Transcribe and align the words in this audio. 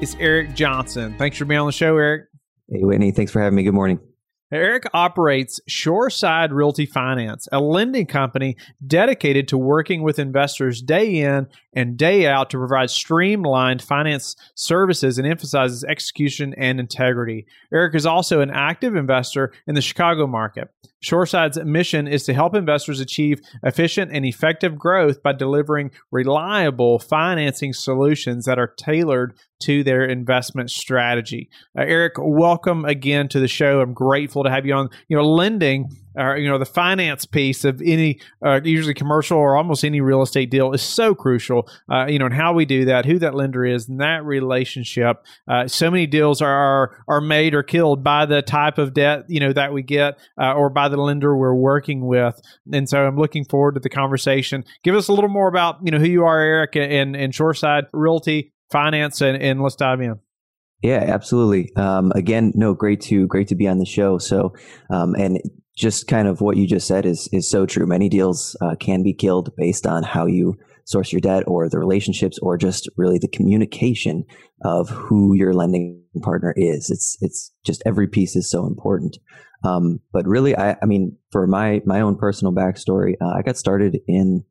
is 0.00 0.16
Eric 0.20 0.54
Johnson. 0.54 1.14
Thanks 1.18 1.38
for 1.38 1.44
being 1.44 1.60
on 1.60 1.66
the 1.66 1.72
show, 1.72 1.96
Eric. 1.96 2.26
Hey, 2.70 2.82
Whitney. 2.82 3.12
Thanks 3.12 3.32
for 3.32 3.40
having 3.40 3.56
me. 3.56 3.62
Good 3.62 3.74
morning. 3.74 4.00
Eric 4.52 4.84
operates 4.94 5.58
Shoreside 5.66 6.52
Realty 6.52 6.86
Finance, 6.86 7.48
a 7.50 7.58
lending 7.58 8.06
company 8.06 8.56
dedicated 8.86 9.48
to 9.48 9.58
working 9.58 10.02
with 10.02 10.20
investors 10.20 10.80
day 10.80 11.16
in 11.16 11.48
and 11.72 11.96
day 11.96 12.28
out 12.28 12.50
to 12.50 12.58
provide 12.58 12.90
streamlined 12.90 13.82
finance 13.82 14.36
services 14.54 15.18
and 15.18 15.26
emphasizes 15.26 15.82
execution 15.82 16.54
and 16.56 16.78
integrity. 16.78 17.44
Eric 17.72 17.96
is 17.96 18.06
also 18.06 18.40
an 18.40 18.50
active 18.50 18.94
investor 18.94 19.52
in 19.66 19.74
the 19.74 19.80
Chicago 19.80 20.28
market. 20.28 20.68
Shoreside's 21.06 21.62
mission 21.64 22.08
is 22.08 22.24
to 22.24 22.34
help 22.34 22.54
investors 22.54 22.98
achieve 22.98 23.40
efficient 23.62 24.10
and 24.12 24.24
effective 24.24 24.76
growth 24.76 25.22
by 25.22 25.32
delivering 25.32 25.92
reliable 26.10 26.98
financing 26.98 27.72
solutions 27.72 28.44
that 28.46 28.58
are 28.58 28.74
tailored 28.76 29.38
to 29.60 29.84
their 29.84 30.04
investment 30.04 30.70
strategy. 30.70 31.48
Uh, 31.78 31.82
Eric, 31.82 32.14
welcome 32.18 32.84
again 32.84 33.28
to 33.28 33.38
the 33.38 33.48
show. 33.48 33.80
I'm 33.80 33.94
grateful 33.94 34.42
to 34.42 34.50
have 34.50 34.66
you 34.66 34.74
on. 34.74 34.90
You 35.08 35.16
know, 35.16 35.24
lending 35.24 35.90
or 36.16 36.36
you 36.36 36.48
know 36.48 36.58
the 36.58 36.66
finance 36.66 37.26
piece 37.26 37.64
of 37.64 37.80
any 37.82 38.20
uh, 38.44 38.60
usually 38.64 38.94
commercial 38.94 39.38
or 39.38 39.56
almost 39.56 39.84
any 39.84 40.00
real 40.00 40.22
estate 40.22 40.50
deal 40.50 40.72
is 40.72 40.82
so 40.82 41.14
crucial. 41.14 41.68
Uh, 41.90 42.06
you 42.06 42.18
know, 42.18 42.26
and 42.26 42.34
how 42.34 42.52
we 42.52 42.64
do 42.64 42.84
that, 42.86 43.04
who 43.04 43.18
that 43.18 43.34
lender 43.34 43.64
is, 43.64 43.88
and 43.88 44.00
that 44.00 44.24
relationship. 44.24 45.24
Uh, 45.48 45.66
so 45.68 45.90
many 45.90 46.06
deals 46.06 46.40
are 46.40 47.02
are 47.08 47.20
made 47.20 47.54
or 47.54 47.62
killed 47.62 48.02
by 48.02 48.26
the 48.26 48.42
type 48.42 48.78
of 48.78 48.94
debt 48.94 49.24
you 49.28 49.40
know 49.40 49.52
that 49.52 49.72
we 49.72 49.82
get 49.82 50.18
uh, 50.40 50.52
or 50.52 50.70
by 50.70 50.88
the 50.88 50.96
lender 50.96 51.36
we're 51.36 51.54
working 51.54 52.06
with. 52.06 52.40
And 52.72 52.88
so 52.88 53.06
I'm 53.06 53.16
looking 53.16 53.44
forward 53.44 53.74
to 53.74 53.80
the 53.80 53.88
conversation. 53.88 54.64
Give 54.82 54.94
us 54.94 55.08
a 55.08 55.12
little 55.12 55.30
more 55.30 55.48
about 55.48 55.78
you 55.82 55.90
know 55.90 55.98
who 55.98 56.08
you 56.08 56.24
are, 56.24 56.40
Eric, 56.40 56.76
and 56.76 57.16
and 57.16 57.34
Shoreside 57.34 57.84
Realty 57.92 58.52
Finance, 58.70 59.20
and, 59.20 59.40
and 59.40 59.62
let's 59.62 59.76
dive 59.76 60.00
in. 60.00 60.18
Yeah, 60.82 61.02
absolutely. 61.06 61.74
Um, 61.76 62.12
again, 62.14 62.52
no, 62.54 62.74
great 62.74 63.00
to 63.02 63.26
great 63.26 63.48
to 63.48 63.54
be 63.54 63.66
on 63.66 63.78
the 63.78 63.86
show. 63.86 64.18
So, 64.18 64.54
um, 64.90 65.14
and 65.14 65.38
just 65.76 66.08
kind 66.08 66.26
of 66.26 66.40
what 66.40 66.56
you 66.56 66.66
just 66.66 66.86
said 66.86 67.04
is 67.06 67.28
is 67.32 67.48
so 67.48 67.66
true. 67.66 67.86
Many 67.86 68.08
deals 68.08 68.56
uh, 68.60 68.74
can 68.76 69.02
be 69.02 69.12
killed 69.12 69.54
based 69.56 69.86
on 69.86 70.02
how 70.02 70.26
you 70.26 70.56
source 70.84 71.12
your 71.12 71.20
debt, 71.20 71.42
or 71.46 71.68
the 71.68 71.78
relationships, 71.78 72.38
or 72.40 72.56
just 72.56 72.88
really 72.96 73.18
the 73.18 73.28
communication 73.28 74.24
of 74.64 74.88
who 74.88 75.34
your 75.34 75.52
lending 75.52 76.02
partner 76.22 76.54
is. 76.56 76.90
It's 76.90 77.18
it's 77.20 77.52
just 77.64 77.82
every 77.84 78.08
piece 78.08 78.36
is 78.36 78.48
so 78.48 78.66
important. 78.66 79.18
Um, 79.64 80.00
but 80.12 80.26
really, 80.26 80.56
I, 80.56 80.76
I 80.82 80.86
mean, 80.86 81.16
for 81.30 81.46
my 81.46 81.82
my 81.84 82.00
own 82.00 82.16
personal 82.16 82.54
backstory, 82.54 83.14
uh, 83.20 83.34
I 83.36 83.42
got 83.42 83.56
started 83.56 83.98
in 84.06 84.44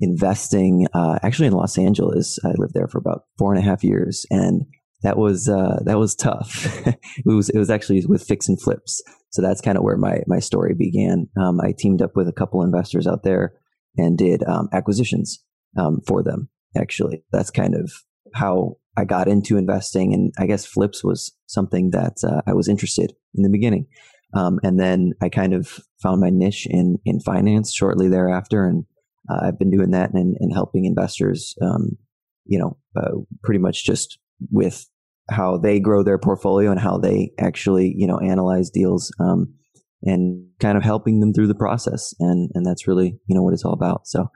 investing 0.00 0.86
uh, 0.92 1.18
actually 1.22 1.48
in 1.48 1.54
Los 1.54 1.78
Angeles. 1.78 2.38
I 2.44 2.52
lived 2.56 2.74
there 2.74 2.88
for 2.88 2.98
about 2.98 3.22
four 3.38 3.54
and 3.54 3.62
a 3.62 3.66
half 3.66 3.82
years, 3.82 4.26
and 4.30 4.66
that 5.02 5.16
was 5.16 5.48
uh, 5.48 5.80
that 5.84 5.98
was 5.98 6.14
tough. 6.14 6.66
it 6.86 6.98
was 7.24 7.48
it 7.48 7.58
was 7.58 7.70
actually 7.70 8.04
with 8.06 8.22
fix 8.22 8.48
and 8.48 8.60
flips. 8.60 9.02
So 9.30 9.42
that's 9.42 9.60
kind 9.60 9.76
of 9.76 9.84
where 9.84 9.96
my 9.96 10.22
my 10.26 10.38
story 10.38 10.74
began. 10.74 11.28
Um, 11.40 11.60
I 11.60 11.72
teamed 11.76 12.02
up 12.02 12.16
with 12.16 12.28
a 12.28 12.32
couple 12.32 12.62
investors 12.62 13.06
out 13.06 13.24
there 13.24 13.54
and 13.96 14.16
did 14.16 14.42
um, 14.44 14.68
acquisitions 14.72 15.42
um, 15.76 16.00
for 16.06 16.22
them. 16.22 16.48
Actually, 16.76 17.24
that's 17.32 17.50
kind 17.50 17.74
of 17.74 17.92
how 18.34 18.76
I 18.96 19.04
got 19.04 19.28
into 19.28 19.56
investing, 19.56 20.14
and 20.14 20.32
I 20.38 20.46
guess 20.46 20.66
flips 20.66 21.04
was 21.04 21.32
something 21.46 21.90
that 21.90 22.18
uh, 22.24 22.42
I 22.46 22.52
was 22.54 22.68
interested 22.68 23.14
in 23.34 23.42
the 23.42 23.50
beginning. 23.50 23.86
Um, 24.34 24.60
and 24.62 24.78
then 24.78 25.12
I 25.22 25.28
kind 25.28 25.54
of 25.54 25.78
found 26.02 26.20
my 26.20 26.30
niche 26.30 26.66
in 26.68 26.98
in 27.04 27.20
finance 27.20 27.72
shortly 27.72 28.08
thereafter, 28.08 28.64
and 28.64 28.84
uh, 29.30 29.46
I've 29.46 29.58
been 29.58 29.70
doing 29.70 29.90
that 29.92 30.12
and, 30.14 30.36
and 30.40 30.52
helping 30.52 30.84
investors. 30.84 31.54
Um, 31.62 31.98
you 32.44 32.58
know, 32.58 32.78
uh, 32.96 33.20
pretty 33.42 33.60
much 33.60 33.84
just 33.84 34.18
with 34.50 34.86
how 35.30 35.58
they 35.58 35.80
grow 35.80 36.02
their 36.02 36.18
portfolio 36.18 36.70
and 36.70 36.80
how 36.80 36.98
they 36.98 37.32
actually, 37.38 37.94
you 37.96 38.06
know, 38.06 38.18
analyze 38.18 38.70
deals, 38.70 39.12
um, 39.20 39.54
and 40.02 40.46
kind 40.60 40.78
of 40.78 40.84
helping 40.84 41.20
them 41.20 41.32
through 41.32 41.48
the 41.48 41.54
process. 41.54 42.14
And, 42.20 42.50
and 42.54 42.64
that's 42.64 42.86
really, 42.86 43.18
you 43.26 43.34
know, 43.34 43.42
what 43.42 43.52
it's 43.52 43.64
all 43.64 43.72
about. 43.72 44.06
So, 44.06 44.30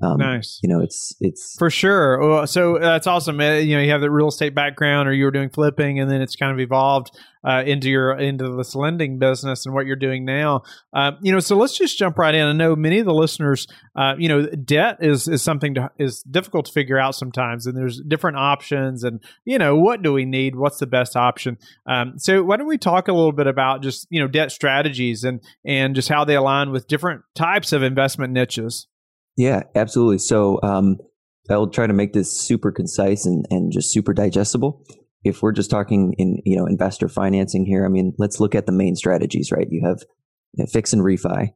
um, 0.00 0.18
nice. 0.18 0.60
You 0.62 0.68
know, 0.68 0.80
it's 0.80 1.14
it's 1.20 1.56
for 1.58 1.70
sure. 1.70 2.18
Well, 2.20 2.46
so 2.46 2.78
that's 2.78 3.06
awesome. 3.06 3.40
You 3.40 3.76
know, 3.76 3.82
you 3.82 3.90
have 3.90 4.00
the 4.00 4.10
real 4.10 4.28
estate 4.28 4.54
background, 4.54 5.08
or 5.08 5.12
you 5.12 5.24
were 5.24 5.30
doing 5.30 5.50
flipping, 5.50 5.98
and 5.98 6.10
then 6.10 6.20
it's 6.20 6.36
kind 6.36 6.52
of 6.52 6.60
evolved 6.60 7.10
uh, 7.44 7.62
into 7.64 7.88
your 7.88 8.16
into 8.16 8.56
this 8.56 8.74
lending 8.74 9.18
business 9.18 9.64
and 9.64 9.74
what 9.74 9.86
you're 9.86 9.96
doing 9.96 10.24
now. 10.24 10.62
Uh, 10.92 11.12
you 11.22 11.32
know, 11.32 11.40
so 11.40 11.56
let's 11.56 11.76
just 11.76 11.98
jump 11.98 12.18
right 12.18 12.34
in. 12.34 12.46
I 12.46 12.52
know 12.52 12.76
many 12.76 12.98
of 12.98 13.06
the 13.06 13.14
listeners, 13.14 13.66
uh, 13.96 14.14
you 14.18 14.28
know, 14.28 14.46
debt 14.46 14.98
is 15.00 15.28
is 15.28 15.42
something 15.42 15.74
to, 15.74 15.90
is 15.98 16.22
difficult 16.22 16.66
to 16.66 16.72
figure 16.72 16.98
out 16.98 17.14
sometimes, 17.14 17.66
and 17.66 17.76
there's 17.76 18.00
different 18.00 18.36
options, 18.36 19.04
and 19.04 19.22
you 19.44 19.58
know, 19.58 19.76
what 19.76 20.02
do 20.02 20.12
we 20.12 20.24
need? 20.24 20.56
What's 20.56 20.78
the 20.78 20.86
best 20.86 21.16
option? 21.16 21.58
Um, 21.86 22.18
so 22.18 22.42
why 22.42 22.56
don't 22.56 22.66
we 22.66 22.78
talk 22.78 23.08
a 23.08 23.12
little 23.12 23.32
bit 23.32 23.46
about 23.46 23.82
just 23.82 24.06
you 24.10 24.20
know 24.20 24.28
debt 24.28 24.52
strategies 24.52 25.24
and 25.24 25.40
and 25.64 25.94
just 25.94 26.08
how 26.08 26.24
they 26.24 26.34
align 26.34 26.70
with 26.70 26.88
different 26.88 27.22
types 27.34 27.72
of 27.72 27.82
investment 27.82 28.32
niches. 28.32 28.87
Yeah, 29.38 29.62
absolutely. 29.76 30.18
So 30.18 30.58
um, 30.64 30.98
I'll 31.48 31.68
try 31.68 31.86
to 31.86 31.92
make 31.92 32.12
this 32.12 32.38
super 32.38 32.72
concise 32.72 33.24
and, 33.24 33.46
and 33.50 33.70
just 33.70 33.92
super 33.92 34.12
digestible. 34.12 34.84
If 35.22 35.42
we're 35.42 35.52
just 35.52 35.70
talking 35.70 36.14
in 36.18 36.42
you 36.44 36.56
know 36.56 36.66
investor 36.66 37.08
financing 37.08 37.64
here, 37.64 37.86
I 37.86 37.88
mean, 37.88 38.14
let's 38.18 38.40
look 38.40 38.56
at 38.56 38.66
the 38.66 38.72
main 38.72 38.96
strategies, 38.96 39.52
right? 39.52 39.68
You 39.70 39.86
have 39.86 40.02
you 40.54 40.64
know, 40.64 40.66
fix 40.66 40.92
and 40.92 41.02
refi, 41.02 41.50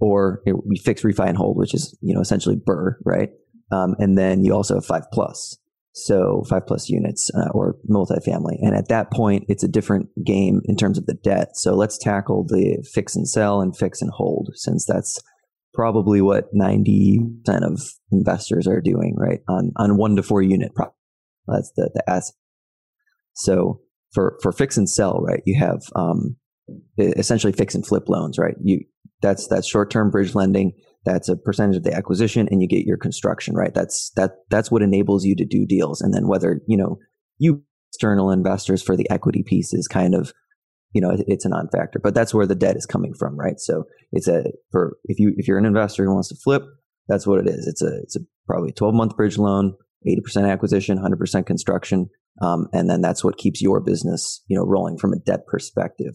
or 0.00 0.40
we 0.64 0.78
fix, 0.78 1.02
refi, 1.02 1.28
and 1.28 1.36
hold, 1.36 1.56
which 1.56 1.74
is 1.74 1.98
you 2.00 2.14
know 2.14 2.20
essentially 2.20 2.56
BRRRR, 2.56 2.94
right? 3.04 3.30
Um, 3.72 3.96
and 3.98 4.16
then 4.16 4.44
you 4.44 4.54
also 4.54 4.74
have 4.74 4.86
five 4.86 5.04
plus, 5.12 5.58
so 5.92 6.44
five 6.48 6.66
plus 6.66 6.88
units 6.88 7.28
uh, 7.34 7.48
or 7.50 7.76
multifamily. 7.90 8.58
And 8.60 8.76
at 8.76 8.88
that 8.88 9.10
point, 9.10 9.46
it's 9.48 9.64
a 9.64 9.68
different 9.68 10.08
game 10.24 10.60
in 10.66 10.76
terms 10.76 10.96
of 10.96 11.06
the 11.06 11.14
debt. 11.14 11.56
So 11.56 11.74
let's 11.74 11.98
tackle 11.98 12.44
the 12.44 12.88
fix 12.92 13.16
and 13.16 13.28
sell 13.28 13.60
and 13.60 13.76
fix 13.76 14.00
and 14.00 14.12
hold, 14.12 14.50
since 14.54 14.84
that's 14.84 15.20
probably 15.76 16.20
what 16.20 16.52
90% 16.54 17.20
of 17.62 17.80
investors 18.10 18.66
are 18.66 18.80
doing, 18.80 19.14
right? 19.16 19.40
On, 19.48 19.70
on 19.76 19.96
one 19.96 20.16
to 20.16 20.22
four 20.22 20.42
unit 20.42 20.74
property. 20.74 20.96
That's 21.46 21.70
the, 21.76 21.90
the 21.94 22.10
asset. 22.10 22.34
So 23.34 23.80
for, 24.12 24.38
for 24.42 24.50
fix 24.50 24.76
and 24.76 24.88
sell, 24.88 25.20
right? 25.20 25.42
You 25.44 25.60
have, 25.60 25.82
um, 25.94 26.36
essentially 26.98 27.52
fix 27.52 27.74
and 27.74 27.86
flip 27.86 28.08
loans, 28.08 28.38
right? 28.38 28.56
You, 28.64 28.80
that's, 29.22 29.46
that's 29.46 29.68
short-term 29.68 30.10
bridge 30.10 30.34
lending. 30.34 30.72
That's 31.04 31.28
a 31.28 31.36
percentage 31.36 31.76
of 31.76 31.84
the 31.84 31.94
acquisition 31.94 32.48
and 32.50 32.60
you 32.60 32.66
get 32.66 32.86
your 32.86 32.96
construction, 32.96 33.54
right? 33.54 33.72
That's, 33.72 34.10
that, 34.16 34.32
that's 34.50 34.70
what 34.70 34.82
enables 34.82 35.24
you 35.24 35.36
to 35.36 35.44
do 35.44 35.66
deals. 35.66 36.00
And 36.00 36.12
then 36.12 36.26
whether, 36.26 36.60
you 36.66 36.76
know, 36.76 36.98
you 37.38 37.62
external 37.92 38.30
investors 38.30 38.82
for 38.82 38.96
the 38.96 39.08
equity 39.10 39.42
piece 39.42 39.72
is 39.72 39.86
kind 39.86 40.14
of 40.14 40.32
you 40.96 41.02
know, 41.02 41.14
it's 41.26 41.44
a 41.44 41.50
non-factor, 41.50 41.98
but 41.98 42.14
that's 42.14 42.32
where 42.32 42.46
the 42.46 42.54
debt 42.54 42.74
is 42.74 42.86
coming 42.86 43.12
from, 43.12 43.38
right? 43.38 43.60
So 43.60 43.84
it's 44.12 44.28
a, 44.28 44.44
for, 44.72 44.96
if 45.04 45.18
you, 45.18 45.34
if 45.36 45.46
you're 45.46 45.58
an 45.58 45.66
investor 45.66 46.06
who 46.06 46.14
wants 46.14 46.30
to 46.30 46.36
flip, 46.36 46.62
that's 47.06 47.26
what 47.26 47.38
it 47.38 47.46
is. 47.46 47.66
It's 47.66 47.82
a, 47.82 47.98
it's 48.02 48.16
a 48.16 48.20
probably 48.46 48.72
12 48.72 48.94
month 48.94 49.14
bridge 49.14 49.36
loan, 49.36 49.74
80% 50.08 50.50
acquisition, 50.50 50.98
100% 50.98 51.44
construction. 51.44 52.08
Um, 52.40 52.68
and 52.72 52.88
then 52.88 53.02
that's 53.02 53.22
what 53.22 53.36
keeps 53.36 53.60
your 53.60 53.82
business, 53.82 54.42
you 54.48 54.56
know, 54.56 54.64
rolling 54.64 54.96
from 54.96 55.12
a 55.12 55.18
debt 55.18 55.46
perspective. 55.46 56.14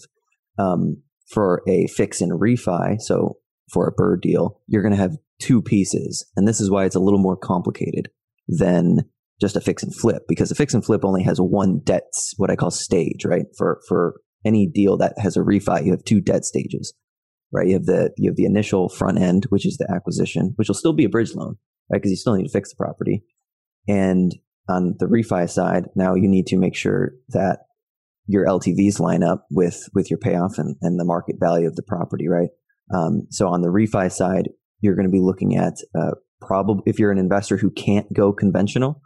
Um, 0.58 1.04
for 1.28 1.62
a 1.68 1.86
fix 1.86 2.20
and 2.20 2.32
refi, 2.32 3.00
so 3.00 3.38
for 3.72 3.88
a 3.88 3.94
BRRRR 3.94 4.20
deal, 4.20 4.60
you're 4.68 4.82
going 4.82 4.96
to 4.96 5.00
have 5.00 5.16
two 5.40 5.62
pieces. 5.62 6.26
And 6.36 6.48
this 6.48 6.60
is 6.60 6.72
why 6.72 6.86
it's 6.86 6.96
a 6.96 7.00
little 7.00 7.20
more 7.20 7.38
complicated 7.38 8.10
than 8.48 9.02
just 9.40 9.56
a 9.56 9.62
fix 9.62 9.84
and 9.84 9.96
flip 9.96 10.24
because 10.28 10.50
a 10.50 10.56
fix 10.56 10.74
and 10.74 10.84
flip 10.84 11.06
only 11.06 11.24
has 11.24 11.40
one 11.40 11.82
debt, 11.84 12.12
what 12.38 12.50
I 12.50 12.56
call 12.56 12.72
stage, 12.72 13.26
right? 13.26 13.46
For, 13.58 13.80
for 13.88 14.16
any 14.46 14.68
deal 14.68 14.98
that 14.98 15.14
has 15.18 15.38
a 15.38 15.42
refi, 15.42 15.86
you 15.86 15.92
have 15.92 16.04
two 16.04 16.22
debt 16.22 16.46
stages, 16.46 16.94
right? 17.52 17.68
You 17.68 17.74
have 17.74 17.86
the, 17.86 18.12
you 18.18 18.30
have 18.30 18.38
the 18.38 18.46
initial 18.46 18.90
front 18.90 19.20
end, 19.20 19.46
which 19.50 19.66
is 19.66 19.78
the 19.78 19.92
acquisition, 19.94 20.54
which 20.56 20.68
will 20.68 20.76
still 20.76 20.94
be 20.94 21.06
a 21.06 21.10
bridge 21.10 21.36
loan, 21.36 21.58
right? 21.92 22.02
Because 22.02 22.12
you 22.12 22.18
still 22.18 22.36
need 22.36 22.46
to 22.46 22.52
fix 22.52 22.70
the 22.70 22.76
property. 22.76 23.24
And 23.88 24.34
on 24.70 24.96
the 25.00 25.08
refi 25.08 25.50
side, 25.50 25.90
now 25.96 26.16
you 26.16 26.28
need 26.28 26.48
to 26.48 26.58
make 26.58 26.76
sure 26.76 27.14
that 27.30 27.60
your 28.28 28.46
LTVs 28.46 29.00
line 29.00 29.24
up 29.24 29.46
with, 29.52 29.90
with 29.94 30.10
your 30.10 30.20
payoff 30.20 30.58
and, 30.58 30.76
and 30.82 31.00
the 31.00 31.06
market 31.06 31.36
value 31.40 31.68
of 31.68 31.76
the 31.76 31.84
property, 31.84 32.28
right? 32.28 32.50
Um, 32.94 33.28
so 33.30 33.48
on 33.48 33.62
the 33.62 33.70
refi 33.70 34.12
side, 34.12 34.50
you're 34.80 34.96
going 34.96 35.08
to 35.08 35.12
be 35.12 35.20
looking 35.20 35.56
at, 35.56 35.74
uh, 36.00 36.12
probably 36.40 36.84
if 36.86 37.00
you're 37.00 37.12
an 37.12 37.18
investor 37.18 37.58
who 37.58 37.70
can't 37.70 38.12
go 38.14 38.32
conventional, 38.32 39.02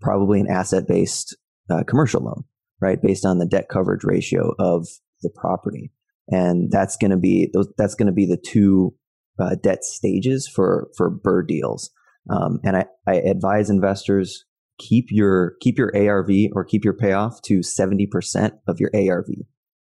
probably 0.00 0.40
an 0.40 0.48
asset 0.48 0.86
based 0.86 1.36
uh, 1.70 1.82
commercial 1.84 2.22
loan 2.22 2.44
right? 2.80 3.00
Based 3.00 3.24
on 3.24 3.38
the 3.38 3.46
debt 3.46 3.68
coverage 3.68 4.04
ratio 4.04 4.54
of 4.58 4.86
the 5.22 5.30
property. 5.34 5.92
And 6.28 6.70
that's 6.70 6.96
going 6.96 7.10
to 7.10 7.16
be 7.16 7.50
those, 7.52 7.68
that's 7.76 7.94
going 7.94 8.06
to 8.06 8.12
be 8.12 8.26
the 8.26 8.36
two 8.36 8.94
uh, 9.38 9.56
debt 9.62 9.84
stages 9.84 10.48
for, 10.48 10.88
for 10.96 11.10
BRRRR 11.10 11.46
deals. 11.46 11.90
Um, 12.30 12.60
and 12.64 12.76
I, 12.76 12.86
I 13.06 13.14
advise 13.14 13.70
investors 13.70 14.44
keep 14.78 15.06
your, 15.10 15.54
keep 15.60 15.78
your 15.78 15.92
ARV 15.96 16.30
or 16.52 16.64
keep 16.64 16.84
your 16.84 16.94
payoff 16.94 17.42
to 17.42 17.60
70% 17.60 18.52
of 18.66 18.78
your 18.78 18.90
ARV. 18.94 19.26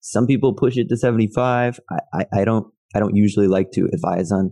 Some 0.02 0.28
people 0.28 0.54
push 0.54 0.78
it 0.78 0.90
to 0.90 0.98
75. 0.98 1.80
I, 1.90 2.00
I, 2.14 2.26
I 2.42 2.46
don't, 2.46 2.68
I 2.94 3.00
don't 3.00 3.16
usually 3.16 3.48
like 3.48 3.72
to 3.72 3.90
advise 3.94 4.32
on 4.32 4.52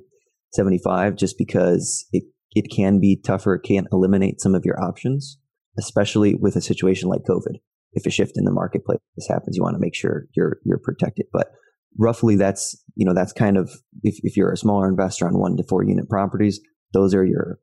75 0.54 1.16
just 1.16 1.38
because 1.38 2.06
it, 2.14 2.24
it 2.54 2.68
can 2.74 3.00
be 3.00 3.20
tougher. 3.22 3.56
It 3.56 3.64
can 3.64 3.88
eliminate 3.92 4.40
some 4.40 4.56
of 4.56 4.64
your 4.66 4.82
options, 4.82 5.38
especially 5.78 6.36
with 6.36 6.56
a 6.56 6.62
situation 6.62 7.10
like 7.10 7.24
COVID. 7.28 7.58
If 7.94 8.06
a 8.06 8.10
shift 8.10 8.34
in 8.36 8.46
the 8.46 8.52
marketplace 8.52 9.00
happens, 9.28 9.58
you 9.58 9.64
want 9.64 9.76
to 9.76 9.82
make 9.82 9.96
sure 9.96 10.26
you're, 10.36 10.60
you're 10.64 10.80
protected. 10.80 11.26
But 11.32 11.52
roughly 11.98 12.36
that's, 12.36 12.82
you 12.96 13.06
know, 13.06 13.14
that's 13.14 13.34
kind 13.34 13.58
of, 13.58 13.70
if, 14.04 14.16
if 14.24 14.38
you're 14.38 14.52
a 14.52 14.58
smaller 14.58 14.88
investor 14.88 15.28
on 15.28 15.38
one 15.38 15.58
to 15.58 15.64
four 15.64 15.84
unit 15.84 16.10
properties, 16.10 16.60
those 16.94 17.14
are 17.14 17.26
your 17.26 17.60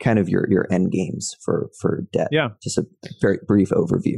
kind 0.00 0.18
of 0.18 0.28
your, 0.28 0.46
your 0.50 0.66
end 0.70 0.92
games 0.92 1.36
for, 1.44 1.70
for 1.80 2.04
debt. 2.12 2.28
Yeah. 2.30 2.50
Just 2.62 2.78
a 2.78 2.86
very 3.20 3.38
brief 3.46 3.70
overview. 3.70 4.16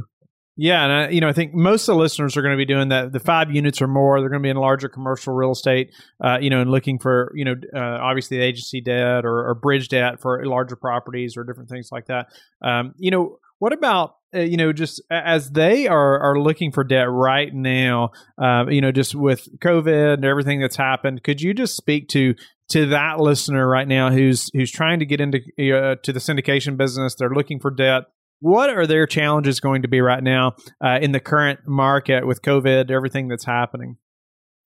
Yeah, 0.57 0.85
and 0.85 0.93
I, 0.93 1.09
you 1.09 1.21
know, 1.21 1.29
I 1.29 1.33
think 1.33 1.53
most 1.53 1.89
of 1.89 1.97
the 1.97 2.01
listeners 2.01 2.37
are 2.37 2.43
going 2.43 2.53
to 2.53 2.57
be 2.57 2.65
doing 2.65 2.91
that. 2.91 3.13
The 3.13 3.19
five 3.19 3.51
units 3.51 3.83
or 3.83 3.89
more, 3.89 4.21
they're 4.21 4.29
going 4.29 4.41
to 4.41 4.47
be 4.47 4.51
in 4.51 4.57
larger 4.57 4.89
commercial 4.89 5.35
real 5.35 5.51
estate, 5.51 5.91
uh, 6.23 6.39
you 6.41 6.49
know, 6.49 6.61
and 6.61 6.71
looking 6.71 7.01
for, 7.01 7.33
you 7.35 7.45
know, 7.45 7.57
uh, 7.75 7.99
obviously 8.01 8.39
agency 8.39 8.81
debt 8.81 9.25
or, 9.25 9.49
or, 9.49 9.55
bridge 9.57 9.89
debt 9.89 10.21
for 10.21 10.47
larger 10.47 10.77
properties 10.77 11.37
or 11.37 11.43
different 11.43 11.71
things 11.71 11.89
like 11.91 12.07
that. 12.07 12.29
Um, 12.63 12.95
you 12.99 13.11
know, 13.11 13.39
what 13.59 13.73
about 13.73 14.15
uh, 14.35 14.41
you 14.41 14.57
know 14.57 14.73
just 14.73 15.01
as 15.11 15.51
they 15.51 15.87
are 15.87 16.19
are 16.21 16.41
looking 16.41 16.73
for 16.73 16.85
debt 16.85 17.11
right 17.11 17.53
now? 17.53 18.11
Uh, 18.41 18.67
you 18.69 18.81
know, 18.81 18.93
just 18.93 19.15
with 19.15 19.49
COVID 19.61 20.15
and 20.15 20.25
everything 20.25 20.61
that's 20.61 20.77
happened, 20.77 21.23
could 21.23 21.41
you 21.41 21.55
just 21.55 21.77
speak 21.77 22.09
to 22.11 22.35
to 22.71 22.87
that 22.87 23.21
listener 23.21 23.69
right 23.69 23.87
now 23.87 24.11
who's 24.11 24.51
who's 24.55 24.71
trying 24.71 24.99
to 24.99 25.07
get 25.07 25.21
into 25.21 25.39
uh, 25.39 25.97
to 26.03 26.13
the 26.13 26.21
syndication 26.21 26.77
business? 26.77 27.15
They're 27.15 27.31
looking 27.31 27.61
for 27.61 27.71
debt 27.71 28.05
what 28.45 28.69
are 28.69 28.87
their 28.87 29.07
challenges 29.07 29.59
going 29.59 29.81
to 29.83 29.89
be 29.89 30.03
right 30.03 30.23
now 30.23 30.55
uh, 30.85 30.99
in 31.01 31.13
the 31.13 31.21
current 31.21 31.61
market 31.67 32.27
with 32.27 32.43
COVID, 32.43 32.91
everything 32.91 33.27
that's 33.29 33.47
happening? 33.47 33.97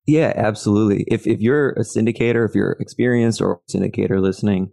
Yeah, 0.05 0.32
absolutely. 0.35 1.05
If 1.06 1.29
if 1.29 1.41
you're 1.41 1.71
a 1.71 1.82
syndicator, 1.82 2.49
if 2.49 2.56
you're 2.56 2.76
experienced 2.81 3.41
or 3.41 3.61
syndicator 3.71 4.21
listening, 4.21 4.71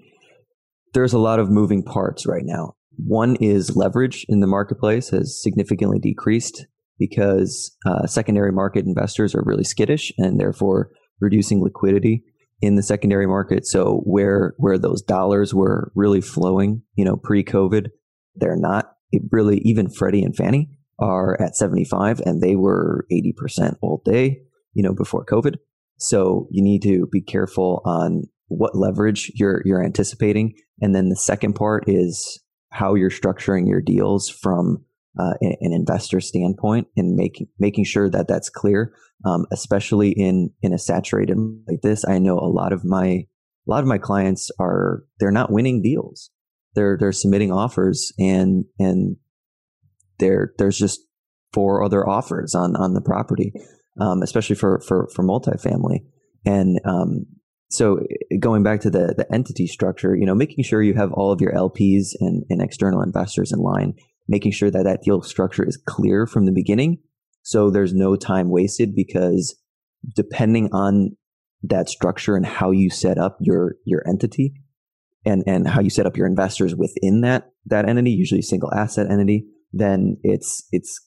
there's 0.93 1.13
a 1.13 1.19
lot 1.19 1.39
of 1.39 1.51
moving 1.51 1.83
parts 1.83 2.25
right 2.25 2.43
now. 2.43 2.77
One 2.97 3.35
is 3.37 3.75
leverage 3.75 4.25
in 4.29 4.39
the 4.39 4.47
marketplace 4.47 5.09
has 5.09 5.41
significantly 5.41 5.99
decreased 5.99 6.65
because 6.97 7.75
uh, 7.85 8.07
secondary 8.07 8.51
market 8.51 8.85
investors 8.85 9.35
are 9.35 9.43
really 9.45 9.63
skittish 9.63 10.11
and 10.17 10.39
therefore 10.39 10.89
reducing 11.19 11.61
liquidity 11.61 12.23
in 12.61 12.75
the 12.75 12.83
secondary 12.83 13.27
market. 13.27 13.65
So 13.65 14.01
where 14.05 14.53
where 14.57 14.77
those 14.77 15.01
dollars 15.01 15.53
were 15.53 15.91
really 15.95 16.21
flowing, 16.21 16.83
you 16.95 17.05
know, 17.05 17.17
pre-COVID, 17.17 17.87
they're 18.35 18.57
not 18.57 18.91
it 19.11 19.23
really 19.31 19.59
even 19.59 19.89
Freddie 19.89 20.23
and 20.23 20.35
Fannie 20.35 20.69
are 20.99 21.39
at 21.41 21.55
75 21.55 22.21
and 22.21 22.41
they 22.41 22.55
were 22.55 23.05
80% 23.11 23.75
all 23.81 24.01
day, 24.05 24.39
you 24.73 24.81
know, 24.81 24.93
before 24.93 25.25
COVID. 25.25 25.55
So 25.97 26.47
you 26.49 26.63
need 26.63 26.81
to 26.83 27.07
be 27.11 27.21
careful 27.21 27.81
on 27.85 28.23
what 28.47 28.75
leverage 28.75 29.31
you're 29.35 29.61
you're 29.65 29.83
anticipating. 29.83 30.53
And 30.81 30.95
then 30.95 31.09
the 31.09 31.15
second 31.15 31.53
part 31.53 31.85
is 31.87 32.41
how 32.75 32.95
you're 32.95 33.09
structuring 33.09 33.67
your 33.67 33.81
deals 33.81 34.29
from 34.29 34.83
uh, 35.17 35.33
an, 35.41 35.73
investor 35.73 36.19
standpoint 36.19 36.87
and 36.97 37.15
making 37.15 37.47
making 37.57 37.85
sure 37.85 38.09
that 38.09 38.27
that's 38.27 38.49
clear, 38.49 38.93
um, 39.25 39.45
especially 39.51 40.11
in 40.11 40.51
in 40.61 40.73
a 40.73 40.77
saturated 40.77 41.37
like 41.67 41.81
this. 41.81 42.05
I 42.07 42.19
know 42.19 42.37
a 42.37 42.51
lot 42.51 42.73
of 42.73 42.83
my 42.83 43.07
a 43.07 43.27
lot 43.67 43.81
of 43.81 43.87
my 43.87 43.97
clients 43.97 44.51
are 44.59 45.03
they're 45.19 45.31
not 45.31 45.51
winning 45.51 45.81
deals 45.81 46.29
they're 46.75 46.97
they're 46.99 47.11
submitting 47.11 47.51
offers 47.51 48.11
and 48.19 48.65
and 48.77 49.15
there 50.19 50.53
there's 50.57 50.77
just 50.77 51.01
four 51.53 51.83
other 51.83 52.07
offers 52.07 52.53
on 52.53 52.75
on 52.75 52.93
the 52.93 53.01
property, 53.01 53.53
um, 53.99 54.21
especially 54.21 54.55
for 54.55 54.81
for 54.81 55.09
for 55.13 55.23
multifamily. 55.23 56.01
And 56.45 56.79
um, 56.85 57.25
so 57.75 57.99
going 58.39 58.63
back 58.63 58.81
to 58.81 58.89
the 58.89 59.13
the 59.17 59.31
entity 59.33 59.67
structure, 59.67 60.15
you 60.15 60.25
know, 60.25 60.35
making 60.35 60.63
sure 60.63 60.81
you 60.81 60.93
have 60.93 61.11
all 61.13 61.31
of 61.31 61.41
your 61.41 61.53
LPs 61.53 62.09
and, 62.19 62.43
and 62.49 62.61
external 62.61 63.01
investors 63.01 63.51
in 63.51 63.59
line, 63.59 63.93
making 64.27 64.51
sure 64.51 64.71
that 64.71 64.83
that 64.83 65.01
deal 65.03 65.21
structure 65.21 65.67
is 65.67 65.77
clear 65.85 66.25
from 66.25 66.45
the 66.45 66.51
beginning, 66.51 66.99
so 67.43 67.69
there's 67.69 67.93
no 67.93 68.15
time 68.15 68.49
wasted 68.49 68.95
because 68.95 69.55
depending 70.15 70.69
on 70.71 71.15
that 71.61 71.89
structure 71.89 72.35
and 72.35 72.45
how 72.45 72.71
you 72.71 72.89
set 72.89 73.17
up 73.17 73.37
your 73.39 73.75
your 73.85 74.03
entity 74.07 74.53
and 75.25 75.43
and 75.45 75.67
how 75.67 75.79
you 75.79 75.89
set 75.89 76.05
up 76.05 76.17
your 76.17 76.27
investors 76.27 76.75
within 76.75 77.21
that 77.21 77.51
that 77.67 77.87
entity, 77.87 78.11
usually 78.11 78.41
single 78.41 78.73
asset 78.73 79.09
entity, 79.11 79.45
then 79.71 80.17
it's 80.23 80.67
it's 80.71 80.99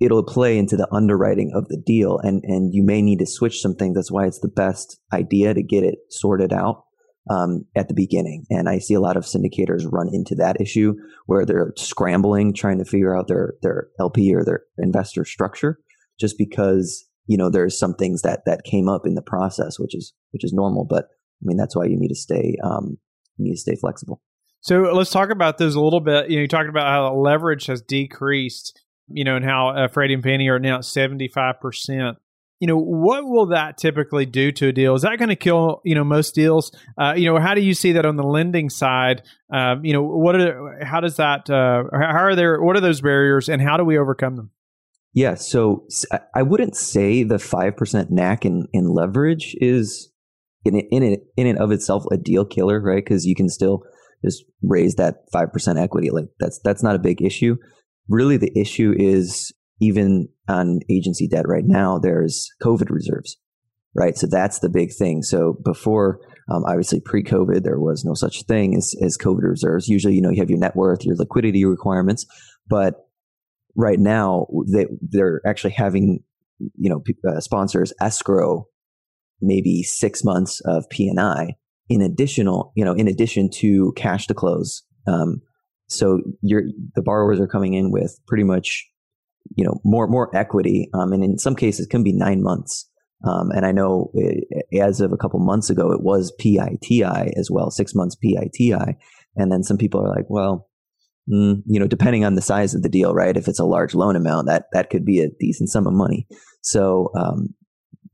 it'll 0.00 0.22
play 0.22 0.58
into 0.58 0.76
the 0.76 0.88
underwriting 0.92 1.52
of 1.54 1.68
the 1.68 1.76
deal 1.76 2.18
and 2.18 2.42
and 2.44 2.74
you 2.74 2.82
may 2.82 3.02
need 3.02 3.18
to 3.18 3.26
switch 3.26 3.60
some 3.60 3.74
things. 3.74 3.94
That's 3.94 4.10
why 4.10 4.26
it's 4.26 4.40
the 4.40 4.48
best 4.48 4.98
idea 5.12 5.54
to 5.54 5.62
get 5.62 5.84
it 5.84 5.98
sorted 6.10 6.52
out 6.52 6.84
um, 7.30 7.64
at 7.74 7.88
the 7.88 7.94
beginning. 7.94 8.44
And 8.50 8.68
I 8.68 8.78
see 8.78 8.94
a 8.94 9.00
lot 9.00 9.16
of 9.16 9.24
syndicators 9.24 9.90
run 9.90 10.08
into 10.12 10.34
that 10.36 10.60
issue 10.60 10.94
where 11.26 11.44
they're 11.44 11.72
scrambling 11.76 12.54
trying 12.54 12.78
to 12.78 12.84
figure 12.84 13.16
out 13.16 13.28
their 13.28 13.54
their 13.62 13.88
LP 13.98 14.34
or 14.34 14.44
their 14.44 14.62
investor 14.78 15.24
structure 15.24 15.78
just 16.18 16.38
because 16.38 17.04
you 17.26 17.36
know 17.36 17.50
there's 17.50 17.78
some 17.78 17.94
things 17.94 18.22
that 18.22 18.44
that 18.46 18.64
came 18.64 18.88
up 18.88 19.06
in 19.06 19.14
the 19.14 19.22
process, 19.22 19.78
which 19.78 19.94
is 19.94 20.12
which 20.30 20.44
is 20.44 20.52
normal. 20.52 20.84
But 20.84 21.04
I 21.04 21.42
mean 21.42 21.56
that's 21.56 21.76
why 21.76 21.86
you 21.86 21.98
need 21.98 22.08
to 22.08 22.14
stay 22.14 22.56
um, 22.62 22.98
you 23.36 23.44
need 23.44 23.54
to 23.54 23.60
stay 23.60 23.76
flexible. 23.76 24.20
So 24.60 24.80
let's 24.80 25.10
talk 25.10 25.30
about 25.30 25.58
those 25.58 25.76
a 25.76 25.80
little 25.80 26.00
bit. 26.00 26.28
You 26.28 26.36
know, 26.36 26.42
you 26.42 26.48
talked 26.48 26.68
about 26.68 26.88
how 26.88 27.14
leverage 27.14 27.66
has 27.66 27.82
decreased, 27.82 28.82
you 29.08 29.24
know, 29.24 29.36
and 29.36 29.44
how 29.44 29.68
uh, 29.68 29.88
Freddie 29.88 30.14
and 30.14 30.22
Fannie 30.22 30.48
are 30.48 30.58
now 30.58 30.76
at 30.76 30.82
75%. 30.82 32.16
You 32.58 32.66
know, 32.66 32.78
what 32.78 33.24
will 33.24 33.46
that 33.46 33.76
typically 33.76 34.24
do 34.24 34.50
to 34.52 34.68
a 34.68 34.72
deal? 34.72 34.94
Is 34.94 35.02
that 35.02 35.18
going 35.18 35.28
to 35.28 35.36
kill, 35.36 35.82
you 35.84 35.94
know, 35.94 36.04
most 36.04 36.34
deals? 36.34 36.72
Uh, 36.98 37.12
you 37.14 37.30
know, 37.30 37.38
how 37.38 37.54
do 37.54 37.60
you 37.60 37.74
see 37.74 37.92
that 37.92 38.06
on 38.06 38.16
the 38.16 38.22
lending 38.22 38.70
side? 38.70 39.22
Um, 39.52 39.84
you 39.84 39.92
know, 39.92 40.02
what 40.02 40.40
are, 40.40 40.82
how 40.82 41.00
does 41.00 41.16
that, 41.16 41.50
uh, 41.50 41.84
how 41.92 42.24
are 42.24 42.34
there, 42.34 42.62
what 42.62 42.74
are 42.74 42.80
those 42.80 43.02
barriers 43.02 43.50
and 43.50 43.60
how 43.60 43.76
do 43.76 43.84
we 43.84 43.98
overcome 43.98 44.36
them? 44.36 44.50
Yeah. 45.12 45.34
So 45.34 45.86
I 46.34 46.42
wouldn't 46.42 46.76
say 46.76 47.24
the 47.24 47.36
5% 47.36 48.10
knack 48.10 48.46
in, 48.46 48.68
in 48.72 48.88
leverage 48.88 49.54
is 49.60 50.10
in 50.66 50.80
in 50.90 51.16
in 51.36 51.46
and 51.46 51.58
of 51.58 51.70
itself 51.70 52.04
a 52.10 52.16
deal 52.16 52.44
killer, 52.44 52.80
right? 52.80 53.04
Because 53.04 53.24
you 53.24 53.34
can 53.34 53.48
still 53.48 53.82
just 54.24 54.44
raise 54.62 54.96
that 54.96 55.24
five 55.32 55.52
percent 55.52 55.78
equity. 55.78 56.10
Like 56.10 56.26
that's 56.40 56.60
that's 56.64 56.82
not 56.82 56.96
a 56.96 57.00
big 57.00 57.22
issue. 57.22 57.56
Really, 58.08 58.36
the 58.36 58.56
issue 58.58 58.94
is 58.96 59.52
even 59.80 60.28
on 60.48 60.80
agency 60.90 61.28
debt 61.28 61.46
right 61.46 61.64
now. 61.66 61.98
There's 61.98 62.48
COVID 62.62 62.90
reserves, 62.90 63.36
right? 63.94 64.16
So 64.16 64.26
that's 64.26 64.60
the 64.60 64.68
big 64.68 64.92
thing. 64.92 65.22
So 65.22 65.56
before, 65.64 66.20
um, 66.48 66.64
obviously 66.66 67.00
pre-COVID, 67.00 67.64
there 67.64 67.80
was 67.80 68.04
no 68.04 68.14
such 68.14 68.44
thing 68.44 68.76
as, 68.76 68.94
as 69.02 69.18
COVID 69.18 69.42
reserves. 69.42 69.88
Usually, 69.88 70.14
you 70.14 70.22
know, 70.22 70.30
you 70.30 70.40
have 70.40 70.50
your 70.50 70.58
net 70.58 70.76
worth, 70.76 71.04
your 71.04 71.16
liquidity 71.16 71.64
requirements, 71.64 72.26
but 72.68 73.06
right 73.74 73.98
now 73.98 74.46
they 74.72 74.86
they're 75.02 75.42
actually 75.46 75.72
having 75.72 76.20
you 76.58 76.88
know 76.88 77.02
uh, 77.28 77.40
sponsors 77.40 77.92
escrow 78.00 78.66
maybe 79.40 79.82
six 79.82 80.24
months 80.24 80.62
of 80.64 80.88
P&I 80.88 81.56
in 81.88 82.00
additional, 82.00 82.72
you 82.74 82.84
know, 82.84 82.94
in 82.94 83.06
addition 83.06 83.50
to 83.50 83.92
cash 83.94 84.26
to 84.26 84.34
close. 84.34 84.82
Um, 85.06 85.42
so 85.88 86.20
you're, 86.42 86.64
the 86.94 87.02
borrowers 87.02 87.40
are 87.40 87.46
coming 87.46 87.74
in 87.74 87.90
with 87.90 88.18
pretty 88.26 88.44
much, 88.44 88.86
you 89.56 89.64
know, 89.64 89.80
more, 89.84 90.08
more 90.08 90.34
equity. 90.34 90.88
Um, 90.94 91.12
and 91.12 91.22
in 91.22 91.38
some 91.38 91.54
cases 91.54 91.86
can 91.86 92.02
be 92.02 92.12
nine 92.12 92.42
months. 92.42 92.88
Um, 93.26 93.50
and 93.50 93.64
I 93.64 93.72
know 93.72 94.10
it, 94.14 94.44
as 94.80 95.00
of 95.00 95.12
a 95.12 95.16
couple 95.16 95.40
months 95.40 95.70
ago, 95.70 95.90
it 95.92 96.02
was 96.02 96.32
PITI 96.38 97.32
as 97.36 97.50
well, 97.50 97.70
six 97.70 97.94
months 97.94 98.16
PITI. 98.16 98.96
And 99.36 99.50
then 99.50 99.62
some 99.62 99.78
people 99.78 100.00
are 100.00 100.14
like, 100.14 100.26
well, 100.28 100.68
mm, 101.32 101.62
you 101.66 101.80
know, 101.80 101.86
depending 101.86 102.24
on 102.24 102.34
the 102.34 102.42
size 102.42 102.74
of 102.74 102.82
the 102.82 102.88
deal, 102.88 103.14
right? 103.14 103.36
If 103.36 103.48
it's 103.48 103.58
a 103.58 103.64
large 103.64 103.94
loan 103.94 104.16
amount, 104.16 104.48
that, 104.48 104.66
that 104.72 104.90
could 104.90 105.04
be 105.04 105.20
a 105.20 105.30
decent 105.40 105.70
sum 105.70 105.86
of 105.86 105.94
money. 105.94 106.26
So, 106.62 107.10
um, 107.16 107.54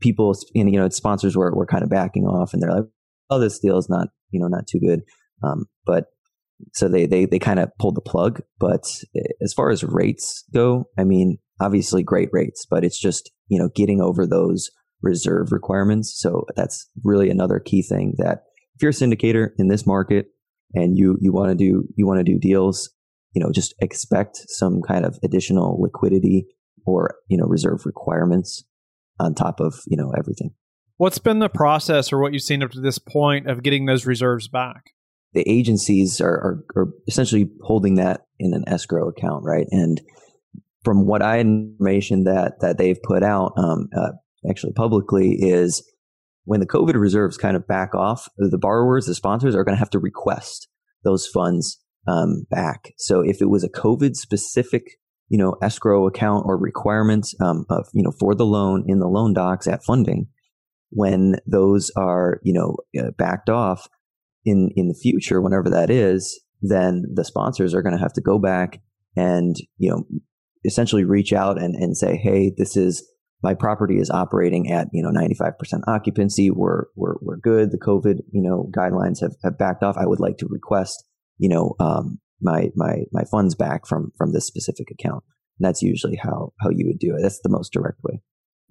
people, 0.00 0.34
you 0.54 0.64
know, 0.64 0.88
sponsors 0.88 1.36
were, 1.36 1.54
were 1.54 1.66
kind 1.66 1.82
of 1.82 1.90
backing 1.90 2.24
off 2.24 2.52
and 2.52 2.62
they're 2.62 2.72
like, 2.72 2.84
oh, 3.30 3.38
this 3.38 3.58
deal 3.58 3.78
is 3.78 3.88
not, 3.88 4.08
you 4.30 4.40
know, 4.40 4.48
not 4.48 4.66
too 4.66 4.80
good. 4.80 5.02
Um, 5.42 5.66
but 5.86 6.06
so 6.72 6.88
they, 6.88 7.06
they, 7.06 7.26
they 7.26 7.38
kind 7.38 7.58
of 7.58 7.70
pulled 7.78 7.96
the 7.96 8.00
plug. 8.00 8.42
But 8.58 8.84
eh, 9.16 9.32
as 9.42 9.52
far 9.52 9.70
as 9.70 9.84
rates 9.84 10.44
go, 10.52 10.84
I 10.98 11.04
mean, 11.04 11.38
obviously 11.60 12.02
great 12.02 12.28
rates, 12.32 12.66
but 12.68 12.84
it's 12.84 13.00
just, 13.00 13.30
you 13.48 13.58
know, 13.58 13.68
getting 13.74 14.00
over 14.00 14.26
those 14.26 14.70
reserve 15.02 15.52
requirements. 15.52 16.18
So 16.18 16.46
that's 16.56 16.88
really 17.04 17.30
another 17.30 17.58
key 17.58 17.82
thing 17.82 18.14
that 18.18 18.44
if 18.74 18.82
you're 18.82 18.90
a 18.90 18.94
syndicator 18.94 19.50
in 19.58 19.68
this 19.68 19.86
market 19.86 20.26
and 20.74 20.96
you, 20.96 21.18
you 21.20 21.32
want 21.32 21.50
to 21.50 21.54
do, 21.54 21.84
you 21.96 22.06
want 22.06 22.18
to 22.18 22.24
do 22.24 22.38
deals, 22.38 22.90
you 23.34 23.42
know, 23.42 23.50
just 23.50 23.74
expect 23.80 24.38
some 24.48 24.80
kind 24.86 25.04
of 25.04 25.18
additional 25.22 25.80
liquidity 25.80 26.46
or, 26.86 27.16
you 27.28 27.36
know, 27.36 27.46
reserve 27.46 27.84
requirements 27.84 28.64
on 29.18 29.34
top 29.34 29.60
of, 29.60 29.74
you 29.86 29.96
know, 29.96 30.12
everything. 30.18 30.54
What's 30.96 31.18
been 31.18 31.38
the 31.40 31.48
process 31.48 32.12
or 32.12 32.20
what 32.20 32.32
you've 32.32 32.42
seen 32.42 32.62
up 32.62 32.70
to 32.72 32.80
this 32.80 32.98
point 32.98 33.48
of 33.48 33.62
getting 33.62 33.86
those 33.86 34.06
reserves 34.06 34.48
back? 34.48 34.92
The 35.34 35.48
agencies 35.48 36.20
are, 36.20 36.34
are, 36.34 36.64
are 36.76 36.88
essentially 37.08 37.50
holding 37.62 37.94
that 37.96 38.22
in 38.38 38.54
an 38.54 38.64
escrow 38.66 39.08
account, 39.08 39.44
right? 39.44 39.66
And 39.70 40.00
from 40.84 41.06
what 41.06 41.22
I 41.22 41.38
information 41.38 42.24
that 42.24 42.60
that 42.60 42.78
they've 42.78 43.00
put 43.02 43.22
out, 43.22 43.52
um, 43.56 43.88
uh, 43.96 44.12
actually 44.48 44.72
publicly, 44.72 45.36
is 45.40 45.82
when 46.44 46.60
the 46.60 46.66
COVID 46.66 46.94
reserves 46.94 47.36
kind 47.36 47.56
of 47.56 47.66
back 47.66 47.94
off, 47.94 48.28
the 48.36 48.58
borrowers, 48.58 49.06
the 49.06 49.14
sponsors 49.14 49.54
are 49.54 49.64
going 49.64 49.76
to 49.76 49.78
have 49.78 49.90
to 49.90 49.98
request 49.98 50.68
those 51.04 51.26
funds 51.26 51.78
um, 52.06 52.44
back. 52.50 52.92
So 52.98 53.20
if 53.20 53.40
it 53.40 53.48
was 53.48 53.64
a 53.64 53.68
COVID 53.68 54.16
specific, 54.16 54.98
you 55.28 55.38
know, 55.38 55.56
escrow 55.62 56.06
account 56.06 56.44
or 56.46 56.58
requirements 56.58 57.34
um, 57.40 57.64
of, 57.70 57.86
you 57.94 58.02
know, 58.02 58.12
for 58.18 58.34
the 58.34 58.46
loan 58.46 58.84
in 58.88 58.98
the 58.98 59.06
loan 59.06 59.34
docs 59.34 59.66
at 59.66 59.84
funding, 59.84 60.26
when 60.90 61.36
those 61.46 61.90
are, 61.96 62.40
you 62.42 62.52
know, 62.52 62.76
uh, 63.00 63.12
backed 63.16 63.48
off 63.48 63.88
in, 64.44 64.70
in 64.76 64.88
the 64.88 64.94
future, 64.94 65.40
whenever 65.40 65.70
that 65.70 65.90
is, 65.90 66.40
then 66.60 67.04
the 67.12 67.24
sponsors 67.24 67.74
are 67.74 67.82
going 67.82 67.94
to 67.94 68.02
have 68.02 68.12
to 68.14 68.20
go 68.20 68.38
back 68.38 68.80
and, 69.16 69.56
you 69.78 69.90
know, 69.90 70.04
essentially 70.64 71.04
reach 71.04 71.32
out 71.32 71.60
and, 71.60 71.74
and 71.74 71.96
say, 71.96 72.16
Hey, 72.16 72.52
this 72.56 72.76
is, 72.76 73.06
my 73.42 73.54
property 73.54 73.98
is 73.98 74.10
operating 74.10 74.70
at, 74.70 74.88
you 74.92 75.02
know, 75.02 75.10
95% 75.10 75.52
occupancy. 75.88 76.50
We're, 76.50 76.84
we're, 76.94 77.16
we're 77.20 77.38
good. 77.38 77.72
The 77.72 77.78
COVID, 77.78 78.18
you 78.30 78.42
know, 78.42 78.70
guidelines 78.76 79.20
have, 79.20 79.32
have 79.42 79.58
backed 79.58 79.82
off. 79.82 79.96
I 79.98 80.06
would 80.06 80.20
like 80.20 80.38
to 80.38 80.46
request, 80.48 81.04
you 81.38 81.48
know, 81.48 81.74
um, 81.80 82.20
my, 82.40 82.70
my, 82.76 83.02
my 83.12 83.24
funds 83.24 83.54
back 83.54 83.86
from, 83.86 84.12
from 84.16 84.32
this 84.32 84.46
specific 84.46 84.88
account. 84.92 85.24
And 85.58 85.66
that's 85.66 85.82
usually 85.82 86.16
how, 86.16 86.52
how 86.60 86.70
you 86.70 86.86
would 86.86 87.00
do 87.00 87.16
it. 87.16 87.22
That's 87.22 87.40
the 87.42 87.48
most 87.48 87.72
direct 87.72 87.98
way. 88.04 88.20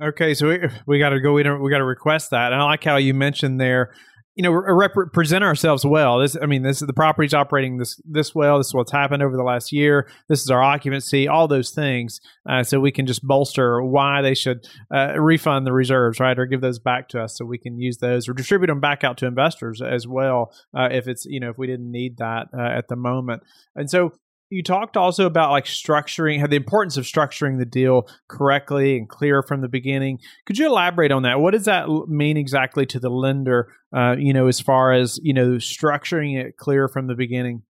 Okay, 0.02 0.34
so 0.34 0.48
we, 0.48 0.60
we 0.88 1.00
got 1.00 1.10
to 1.10 1.20
go 1.20 1.38
in. 1.38 1.62
We 1.62 1.70
got 1.70 1.78
to 1.78 1.86
request 1.86 2.32
that. 2.32 2.54
And 2.54 2.62
I 2.62 2.66
like 2.66 2.84
how 2.84 2.98
you 2.98 3.14
mentioned 3.14 3.60
there 3.62 3.94
you 4.36 4.44
know 4.44 4.52
rep- 4.52 5.12
present 5.14 5.44
ourselves 5.44 5.86
well. 5.86 6.20
This 6.20 6.38
i 6.42 6.46
mean 6.46 6.64
this 6.64 6.82
is 6.82 6.88
the 6.88 6.94
property's 6.94 7.34
operating 7.34 7.78
this 7.78 8.00
this 8.06 8.34
well. 8.34 8.58
This 8.58 8.68
is 8.68 8.74
what's 8.74 8.92
happened 8.92 9.24
over 9.24 9.36
the 9.36 9.44
last 9.44 9.72
year. 9.72 10.10
This 10.30 10.42
is 10.42 10.50
our 10.50 10.62
occupancy 10.62 11.28
all 11.28 11.48
those 11.48 11.72
things 11.72 12.20
uh, 12.50 12.64
so 12.64 12.80
we 12.80 12.92
can 12.92 13.06
just 13.06 13.26
bolster 13.26 13.82
why 13.82 14.22
they 14.22 14.34
should 14.34 14.68
uh, 14.94 15.20
refund 15.20 15.68
the 15.68 15.74
reserves 15.74 16.20
right 16.20 16.38
or 16.38 16.46
give 16.46 16.62
those 16.62 16.80
back 16.80 17.10
to 17.10 17.22
us 17.22 17.38
so 17.38 17.46
we 17.46 17.58
can 17.58 17.80
use 17.80 17.98
those 17.98 18.30
or 18.30 18.34
distribute 18.34 18.68
them 18.68 18.80
back 18.80 19.04
out 19.04 19.18
to 19.18 19.26
investors 19.26 19.82
as 19.82 20.08
well 20.08 20.54
uh, 20.78 20.88
if 20.92 21.08
it's 21.08 21.26
you 21.26 21.40
know 21.40 21.50
if 21.50 21.58
we 21.58 21.68
didn't 21.68 21.92
need 21.92 22.18
that 22.18 22.48
uh, 22.58 22.62
at 22.62 22.88
the 22.88 22.96
moment. 22.96 23.44
And 23.76 23.90
so 23.90 24.14
you 24.52 24.62
talked 24.62 24.98
also 24.98 25.26
about 25.26 25.52
like 25.52 25.64
structuring, 25.64 26.48
the 26.48 26.58
importance 26.58 26.98
of 26.98 27.06
structuring 27.06 27.58
the 27.58 27.66
deal 27.66 28.08
correctly 28.28 28.98
and 28.98 29.08
clear 29.08 29.42
from 29.42 29.62
the 29.62 29.70
beginning. 29.70 30.20
Could 30.46 30.58
you 30.58 30.68
elaborate 30.68 31.12
on 31.12 31.24
that? 31.24 31.40
What 31.40 31.52
does 31.52 31.66
that 31.66 31.88
mean 32.10 32.36
exactly 32.36 32.86
to 32.88 33.00
the 33.00 33.10
lender? 33.10 33.74
Uh, 33.96 34.16
you 34.20 34.34
know, 34.34 34.48
as 34.48 34.60
far 34.60 34.92
as 34.92 35.20
you 35.24 35.34
know, 35.34 35.52
structuring 35.52 36.38
it 36.38 36.58
clear 36.58 36.90
from 36.90 37.08
the 37.08 37.16
beginning. 37.16 37.64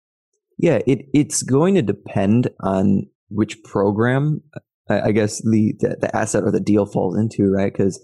Yeah, 0.59 0.81
it 0.87 1.07
it's 1.13 1.43
going 1.43 1.75
to 1.75 1.83
depend 1.83 2.49
on 2.61 3.09
which 3.29 3.63
program, 3.63 4.43
I 4.89 5.13
guess 5.13 5.41
the 5.43 5.75
the, 5.81 5.97
the 6.01 6.17
asset 6.17 6.45
or 6.45 6.51
the 6.51 6.61
deal 6.61 6.87
falls 6.87 7.19
into, 7.19 7.51
right? 7.51 7.73
Because 7.73 8.03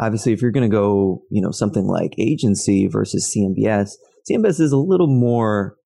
obviously, 0.00 0.32
if 0.32 0.40
you're 0.40 0.52
going 0.52 0.68
to 0.68 0.74
go, 0.74 1.22
you 1.30 1.42
know, 1.42 1.50
something 1.50 1.86
like 1.86 2.14
agency 2.18 2.86
versus 2.86 3.34
CMBS, 3.36 3.90
CMBS 4.30 4.60
is 4.60 4.72
a 4.72 4.76
little 4.76 5.08
more 5.08 5.76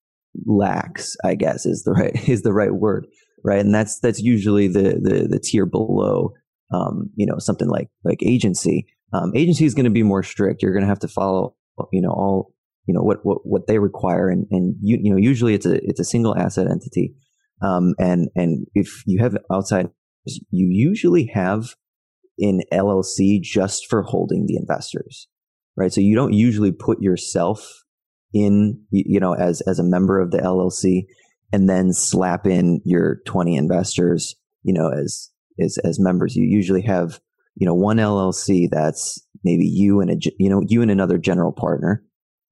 lax, 0.44 1.16
I 1.24 1.34
guess 1.34 1.66
is 1.66 1.84
the 1.84 1.92
right 1.98 2.28
is 2.28 2.42
the 2.42 2.52
right 2.52 2.74
word, 2.74 3.06
right? 3.44 3.60
And 3.60 3.74
that's 3.74 4.00
that's 4.00 4.20
usually 4.20 4.68
the 4.68 5.00
the, 5.00 5.26
the 5.28 5.40
tier 5.40 5.66
below, 5.66 6.32
um, 6.72 7.10
you 7.16 7.26
know, 7.26 7.38
something 7.38 7.68
like 7.68 7.88
like 8.04 8.22
agency. 8.22 8.86
Um, 9.12 9.32
agency 9.34 9.64
is 9.64 9.74
going 9.74 9.84
to 9.84 9.90
be 9.90 10.02
more 10.02 10.22
strict. 10.22 10.62
You're 10.62 10.72
going 10.72 10.82
to 10.82 10.88
have 10.88 10.98
to 10.98 11.08
follow, 11.08 11.54
you 11.92 12.02
know, 12.02 12.10
all 12.10 12.52
you 12.86 12.94
know 12.94 13.02
what 13.02 13.18
what, 13.24 13.38
what 13.44 13.66
they 13.66 13.78
require, 13.78 14.28
and 14.28 14.46
and 14.50 14.76
you 14.80 14.98
you 15.00 15.10
know 15.10 15.16
usually 15.16 15.54
it's 15.54 15.66
a 15.66 15.82
it's 15.84 16.00
a 16.00 16.04
single 16.04 16.36
asset 16.36 16.66
entity, 16.70 17.14
um, 17.62 17.94
and 17.98 18.28
and 18.34 18.66
if 18.74 19.02
you 19.06 19.20
have 19.20 19.36
outside, 19.52 19.88
you 20.50 20.68
usually 20.70 21.30
have 21.34 21.74
an 22.38 22.60
LLC 22.72 23.40
just 23.40 23.86
for 23.88 24.02
holding 24.02 24.46
the 24.46 24.56
investors, 24.56 25.28
right? 25.76 25.92
So 25.92 26.00
you 26.00 26.14
don't 26.14 26.32
usually 26.32 26.72
put 26.72 27.00
yourself 27.00 27.84
in, 28.36 28.78
you 28.90 29.18
know, 29.18 29.34
as, 29.34 29.62
as 29.62 29.78
a 29.78 29.84
member 29.84 30.20
of 30.20 30.30
the 30.30 30.38
LLC 30.38 31.06
and 31.52 31.68
then 31.68 31.92
slap 31.92 32.46
in 32.46 32.82
your 32.84 33.20
20 33.26 33.56
investors, 33.56 34.36
you 34.62 34.74
know, 34.74 34.90
as, 34.90 35.30
as, 35.58 35.78
as 35.84 35.98
members. 35.98 36.36
You 36.36 36.44
usually 36.44 36.82
have, 36.82 37.18
you 37.54 37.66
know, 37.66 37.74
one 37.74 37.96
LLC 37.96 38.68
that's 38.70 39.24
maybe 39.42 39.64
you 39.64 40.00
and 40.00 40.10
a, 40.10 40.16
you 40.38 40.50
know, 40.50 40.60
you 40.66 40.82
and 40.82 40.90
another 40.90 41.16
general 41.16 41.52
partner. 41.52 42.04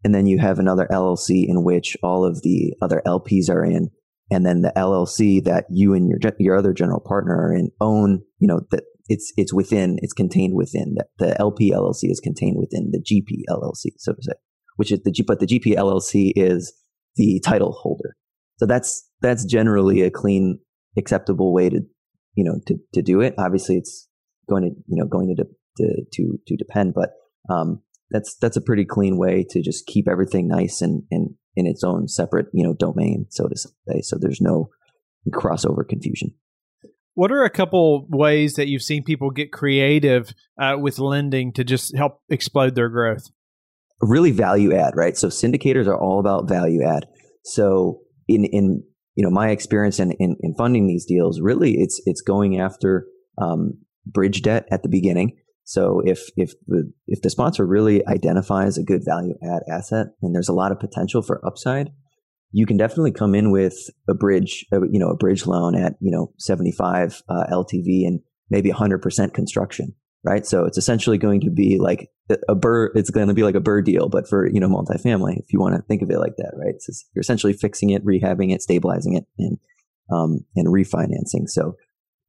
And 0.04 0.14
then 0.14 0.26
you 0.26 0.38
have 0.38 0.58
another 0.58 0.88
LLC 0.90 1.46
in 1.46 1.64
which 1.64 1.96
all 2.02 2.24
of 2.24 2.42
the 2.42 2.74
other 2.80 3.02
LPs 3.06 3.50
are 3.50 3.64
in. 3.64 3.90
And 4.30 4.46
then 4.46 4.62
the 4.62 4.72
LLC 4.74 5.44
that 5.44 5.66
you 5.68 5.92
and 5.92 6.08
your, 6.08 6.18
your 6.38 6.56
other 6.56 6.72
general 6.72 7.00
partner 7.00 7.34
are 7.34 7.54
in 7.54 7.70
own, 7.80 8.22
you 8.38 8.48
know, 8.48 8.60
that 8.70 8.84
it's, 9.08 9.34
it's 9.36 9.52
within, 9.52 9.98
it's 10.00 10.14
contained 10.14 10.54
within 10.54 10.94
the, 10.96 11.06
the 11.18 11.38
LP 11.38 11.72
LLC 11.72 12.10
is 12.10 12.20
contained 12.20 12.56
within 12.58 12.90
the 12.90 13.00
GP 13.00 13.42
LLC, 13.50 13.92
so 13.98 14.14
to 14.14 14.22
say 14.22 14.32
which 14.76 14.92
is 14.92 15.00
the 15.04 15.10
G, 15.10 15.22
but 15.22 15.40
the 15.40 15.46
GP 15.46 15.76
LLC 15.76 16.32
is 16.36 16.72
the 17.16 17.40
title 17.44 17.72
holder. 17.72 18.16
So 18.58 18.66
that's 18.66 19.08
that's 19.20 19.44
generally 19.44 20.02
a 20.02 20.10
clean, 20.10 20.60
acceptable 20.96 21.52
way 21.52 21.70
to 21.70 21.80
you 22.34 22.44
know 22.44 22.60
to 22.66 22.76
to 22.94 23.02
do 23.02 23.20
it. 23.20 23.34
Obviously, 23.38 23.76
it's 23.76 24.08
going 24.48 24.62
to 24.62 24.70
you 24.86 25.00
know 25.02 25.06
going 25.06 25.34
to 25.36 25.44
to 25.78 26.04
to, 26.12 26.38
to 26.46 26.56
depend, 26.56 26.94
but 26.94 27.10
um, 27.50 27.82
that's 28.10 28.36
that's 28.36 28.56
a 28.56 28.62
pretty 28.62 28.84
clean 28.84 29.16
way 29.16 29.44
to 29.50 29.62
just 29.62 29.86
keep 29.86 30.08
everything 30.08 30.48
nice 30.48 30.80
and 30.80 31.02
and 31.10 31.34
in 31.56 31.66
its 31.66 31.84
own 31.84 32.08
separate 32.08 32.46
you 32.52 32.64
know 32.64 32.74
domain, 32.74 33.26
so 33.30 33.48
to 33.48 33.56
say. 33.56 34.00
So 34.02 34.16
there's 34.20 34.40
no 34.40 34.68
crossover 35.32 35.86
confusion. 35.88 36.34
What 37.14 37.30
are 37.30 37.44
a 37.44 37.50
couple 37.50 38.06
ways 38.08 38.54
that 38.54 38.66
you've 38.66 38.82
seen 38.82 39.04
people 39.04 39.30
get 39.30 39.52
creative 39.52 40.34
uh, 40.60 40.76
with 40.78 40.98
lending 40.98 41.52
to 41.52 41.62
just 41.62 41.96
help 41.96 42.20
explode 42.28 42.74
their 42.74 42.88
growth? 42.88 43.30
Really 44.00 44.30
value 44.30 44.74
add, 44.74 44.94
right? 44.96 45.16
So 45.16 45.28
syndicators 45.28 45.86
are 45.86 45.98
all 45.98 46.20
about 46.20 46.48
value 46.48 46.82
add. 46.82 47.06
So 47.44 48.00
in, 48.28 48.44
in, 48.44 48.82
you 49.14 49.24
know, 49.24 49.30
my 49.30 49.50
experience 49.50 49.98
in, 49.98 50.12
in, 50.12 50.36
in 50.40 50.54
funding 50.54 50.86
these 50.86 51.04
deals, 51.04 51.40
really 51.40 51.74
it's, 51.78 52.00
it's 52.06 52.20
going 52.20 52.58
after, 52.58 53.06
um, 53.40 53.78
bridge 54.06 54.42
debt 54.42 54.66
at 54.70 54.82
the 54.82 54.88
beginning. 54.88 55.36
So 55.64 56.02
if, 56.04 56.28
if 56.36 56.52
the, 56.66 56.92
if 57.06 57.22
the 57.22 57.30
sponsor 57.30 57.66
really 57.66 58.06
identifies 58.06 58.76
a 58.76 58.82
good 58.82 59.02
value 59.04 59.34
add 59.42 59.62
asset 59.70 60.08
and 60.20 60.34
there's 60.34 60.48
a 60.48 60.54
lot 60.54 60.72
of 60.72 60.78
potential 60.78 61.22
for 61.22 61.44
upside, 61.46 61.90
you 62.52 62.66
can 62.66 62.76
definitely 62.76 63.12
come 63.12 63.34
in 63.34 63.50
with 63.50 63.74
a 64.08 64.14
bridge, 64.14 64.66
uh, 64.72 64.82
you 64.82 64.98
know, 64.98 65.08
a 65.08 65.16
bridge 65.16 65.46
loan 65.46 65.74
at, 65.74 65.94
you 66.00 66.10
know, 66.10 66.32
75 66.38 67.22
uh, 67.28 67.44
LTV 67.50 68.06
and 68.06 68.20
maybe 68.50 68.70
100% 68.70 69.34
construction 69.34 69.94
right? 70.24 70.46
So 70.46 70.64
it's 70.64 70.78
essentially 70.78 71.18
going 71.18 71.42
to 71.42 71.50
be 71.50 71.78
like 71.78 72.10
a 72.30 72.54
BRRRR. 72.54 72.90
It's 72.94 73.10
going 73.10 73.28
to 73.28 73.34
be 73.34 73.42
like 73.42 73.54
a 73.54 73.60
BRRRR 73.60 73.84
deal, 73.84 74.08
but 74.08 74.26
for 74.26 74.48
you 74.48 74.58
know 74.58 74.68
multifamily, 74.68 75.38
if 75.38 75.52
you 75.52 75.60
want 75.60 75.76
to 75.76 75.82
think 75.82 76.02
of 76.02 76.10
it 76.10 76.18
like 76.18 76.36
that, 76.38 76.52
right? 76.56 76.74
Just, 76.84 77.06
you're 77.14 77.20
essentially 77.20 77.52
fixing 77.52 77.90
it, 77.90 78.04
rehabbing 78.04 78.52
it, 78.52 78.62
stabilizing 78.62 79.14
it, 79.16 79.24
and 79.38 79.58
um, 80.12 80.40
and 80.56 80.68
refinancing. 80.68 81.48
So 81.48 81.76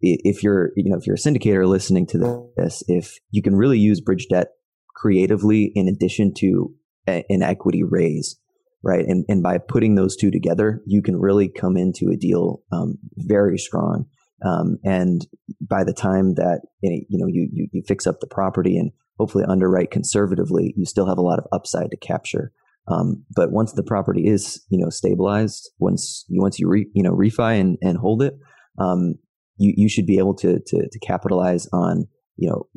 if 0.01 0.43
you're 0.43 0.71
you 0.75 0.91
know 0.91 0.97
if 0.97 1.07
you're 1.07 1.15
a 1.15 1.19
syndicator 1.19 1.65
listening 1.67 2.05
to 2.07 2.49
this, 2.57 2.83
if 2.87 3.17
you 3.31 3.41
can 3.41 3.55
really 3.55 3.79
use 3.79 4.01
bridge 4.01 4.27
debt 4.29 4.49
creatively 4.93 5.71
in 5.73 5.87
addition 5.87 6.33
to 6.37 6.73
a, 7.07 7.23
an 7.29 7.41
equity 7.41 7.83
raise, 7.83 8.37
right? 8.83 9.05
And 9.05 9.25
and 9.29 9.41
by 9.41 9.57
putting 9.57 9.95
those 9.95 10.17
two 10.17 10.31
together, 10.31 10.81
you 10.85 11.01
can 11.01 11.15
really 11.15 11.47
come 11.47 11.77
into 11.77 12.11
a 12.11 12.17
deal 12.17 12.61
um, 12.73 12.97
very 13.15 13.57
strong 13.57 14.07
um, 14.43 14.77
and 14.83 15.25
by 15.61 15.83
the 15.83 15.93
time 15.93 16.35
that 16.35 16.61
you 16.81 17.05
know 17.17 17.27
you, 17.27 17.47
you, 17.51 17.67
you 17.71 17.83
fix 17.87 18.05
up 18.05 18.19
the 18.19 18.27
property 18.27 18.77
and 18.77 18.91
hopefully 19.17 19.45
underwrite 19.47 19.91
conservatively, 19.91 20.73
you 20.75 20.85
still 20.85 21.07
have 21.07 21.17
a 21.17 21.21
lot 21.21 21.39
of 21.39 21.45
upside 21.51 21.91
to 21.91 21.97
capture. 21.97 22.51
Um, 22.87 23.25
but 23.35 23.51
once 23.51 23.73
the 23.73 23.83
property 23.83 24.27
is 24.27 24.63
you 24.69 24.77
know 24.77 24.89
stabilized, 24.89 25.71
once 25.79 26.25
you 26.27 26.41
once 26.41 26.59
you 26.59 26.67
re, 26.67 26.87
you 26.93 27.03
know 27.03 27.13
refi 27.13 27.59
and, 27.59 27.77
and 27.81 27.97
hold 27.97 28.21
it, 28.21 28.37
um, 28.77 29.15
you 29.57 29.73
you 29.75 29.89
should 29.89 30.05
be 30.05 30.17
able 30.17 30.35
to 30.35 30.59
to, 30.65 30.87
to 30.89 30.99
capitalize 30.99 31.67
on 31.71 32.05
you 32.35 32.49
know 32.49 32.67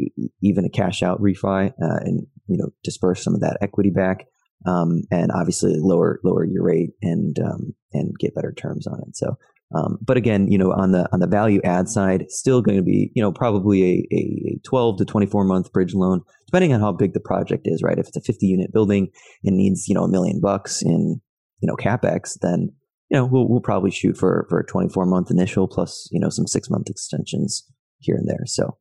even 0.43 0.65
a 0.65 0.71
cash 0.71 1.03
out 1.03 1.21
refi 1.21 1.69
uh, 1.71 1.99
and 2.01 2.27
you 2.47 2.57
know 2.57 2.71
disperse 2.85 3.23
some 3.23 3.35
of 3.35 3.41
that 3.41 3.59
equity 3.61 3.91
back. 3.91 4.27
Um, 4.67 5.03
and 5.13 5.31
obviously 5.31 5.77
lower 5.79 6.19
lower 6.25 6.45
your 6.45 6.65
rate 6.65 6.91
and 7.01 7.39
um, 7.39 7.75
and 7.93 8.13
get 8.19 8.35
better 8.35 8.53
terms 8.53 8.89
on 8.89 9.01
it. 9.07 9.17
So 9.17 9.37
um, 9.75 9.99
but 10.01 10.17
again, 10.17 10.51
you 10.51 10.57
know, 10.57 10.73
on 10.73 10.93
the 10.93 11.09
on 11.13 11.21
the 11.21 11.27
value 11.27 11.61
add 11.63 11.89
side, 11.89 12.25
still 12.31 12.63
going 12.63 12.79
to 12.79 12.83
be, 12.83 13.13
you 13.15 13.23
know, 13.23 13.33
probably 13.33 13.83
a, 13.85 14.15
a 14.15 14.61
12 14.65 14.99
to 14.99 15.05
24 15.05 15.45
month 15.45 15.73
bridge 15.73 15.95
loan, 15.95 16.23
depending 16.47 16.73
on 16.73 16.81
how 16.81 16.93
big 16.93 17.13
the 17.13 17.21
project 17.21 17.63
is, 17.67 17.83
right? 17.83 17.99
If 17.99 18.09
it's 18.09 18.17
a 18.17 18.23
50 18.23 18.47
unit 18.47 18.73
building 18.73 19.09
and 19.45 19.57
needs, 19.57 19.87
you 19.89 19.95
know, 19.95 20.05
a 20.05 20.09
million 20.09 20.41
bucks 20.41 20.83
in, 20.83 21.21
you 21.61 21.67
know, 21.67 21.77
capex, 21.77 22.39
then 22.41 22.71
you 23.11 23.17
know, 23.17 23.25
we'll, 23.25 23.49
we'll 23.49 23.61
probably 23.61 23.91
shoot 23.91 24.17
for, 24.17 24.47
for 24.49 24.61
a 24.61 24.67
24 24.67 25.07
month 25.07 25.31
initial 25.31 25.67
plus, 25.67 26.09
you 26.11 26.21
know, 26.21 26.29
some 26.29 26.47
six 26.47 26.69
month 26.69 26.91
extensions 26.91 27.65
here 27.99 28.17
and 28.17 28.29
there. 28.29 28.45
So, 28.47 28.77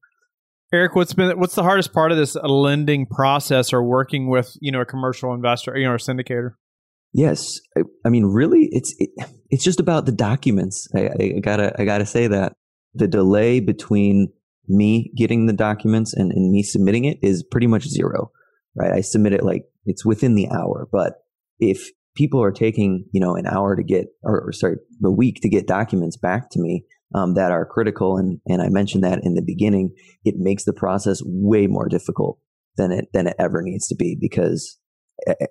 Eric, 0.74 0.96
what's 0.96 1.13
been 1.13 1.39
what's 1.39 1.56
the 1.56 1.63
hardest 1.63 1.94
part 1.94 2.12
of 2.12 2.17
this 2.17 2.36
lending 2.36 3.06
process 3.06 3.72
or 3.72 3.82
working 3.82 4.29
with 4.29 4.53
you 4.60 4.72
know 4.72 4.82
a 4.82 4.86
commercial 4.86 5.34
investor, 5.34 5.77
you 5.77 5.88
know, 5.88 5.94
a 5.94 5.98
syndicator? 5.98 6.51
Yes, 7.14 7.60
I, 7.78 7.82
I 8.06 8.10
mean, 8.10 8.26
really, 8.26 8.70
it's 8.72 8.94
it, 9.00 9.10
it's 9.50 9.64
just 9.64 9.80
about 9.80 10.06
the 10.06 10.12
documents. 10.12 10.88
I, 10.96 11.10
I, 11.20 11.40
gotta 11.42 11.74
I 11.80 11.86
gotta 11.86 12.06
say 12.06 12.28
that 12.28 12.54
the 12.94 13.08
delay 13.08 13.60
between 13.60 14.32
me 14.68 15.12
getting 15.16 15.46
the 15.46 15.54
documents 15.54 16.14
and, 16.14 16.32
and 16.32 16.52
me 16.52 16.64
submitting 16.64 17.06
it 17.06 17.18
is 17.22 17.44
pretty 17.44 17.68
much 17.68 17.88
zero, 17.88 18.32
right? 18.76 18.92
I 18.92 19.02
submit 19.02 19.34
it 19.34 19.44
like 19.44 19.64
it's 19.86 20.06
within 20.06 20.36
the 20.36 20.50
hour, 20.50 20.88
but 20.92 21.14
if 21.60 21.90
people 22.18 22.42
are 22.42 22.52
taking 22.52 23.06
you 23.14 23.22
know 23.22 23.36
an 23.36 23.46
hour 23.46 23.76
to 23.76 23.84
get 23.84 24.08
or, 24.24 24.48
or 24.48 24.52
sorry 24.52 24.76
a 25.06 25.12
week 25.12 25.40
to 25.42 25.50
get 25.50 25.68
documents 25.68 26.18
back 26.18 26.50
to 26.50 26.60
me 26.60 26.84
um, 27.16 27.36
that 27.36 27.52
are 27.52 27.66
critical 27.66 28.18
and 28.18 28.40
and 28.48 28.62
I 28.62 28.70
mentioned 28.70 29.04
that 29.04 29.20
in 29.24 29.36
the 29.36 29.44
beginning 29.46 29.94
it 30.26 30.36
makes 30.38 30.66
the 30.66 30.74
process 30.74 31.22
way 31.24 31.68
more 31.68 31.88
difficult 31.88 32.40
than 32.76 32.92
it 32.92 33.06
than 33.14 33.28
it 33.28 33.36
ever 33.40 33.62
needs 33.62 33.88
to 33.90 33.96
be 33.96 34.18
because 34.20 34.78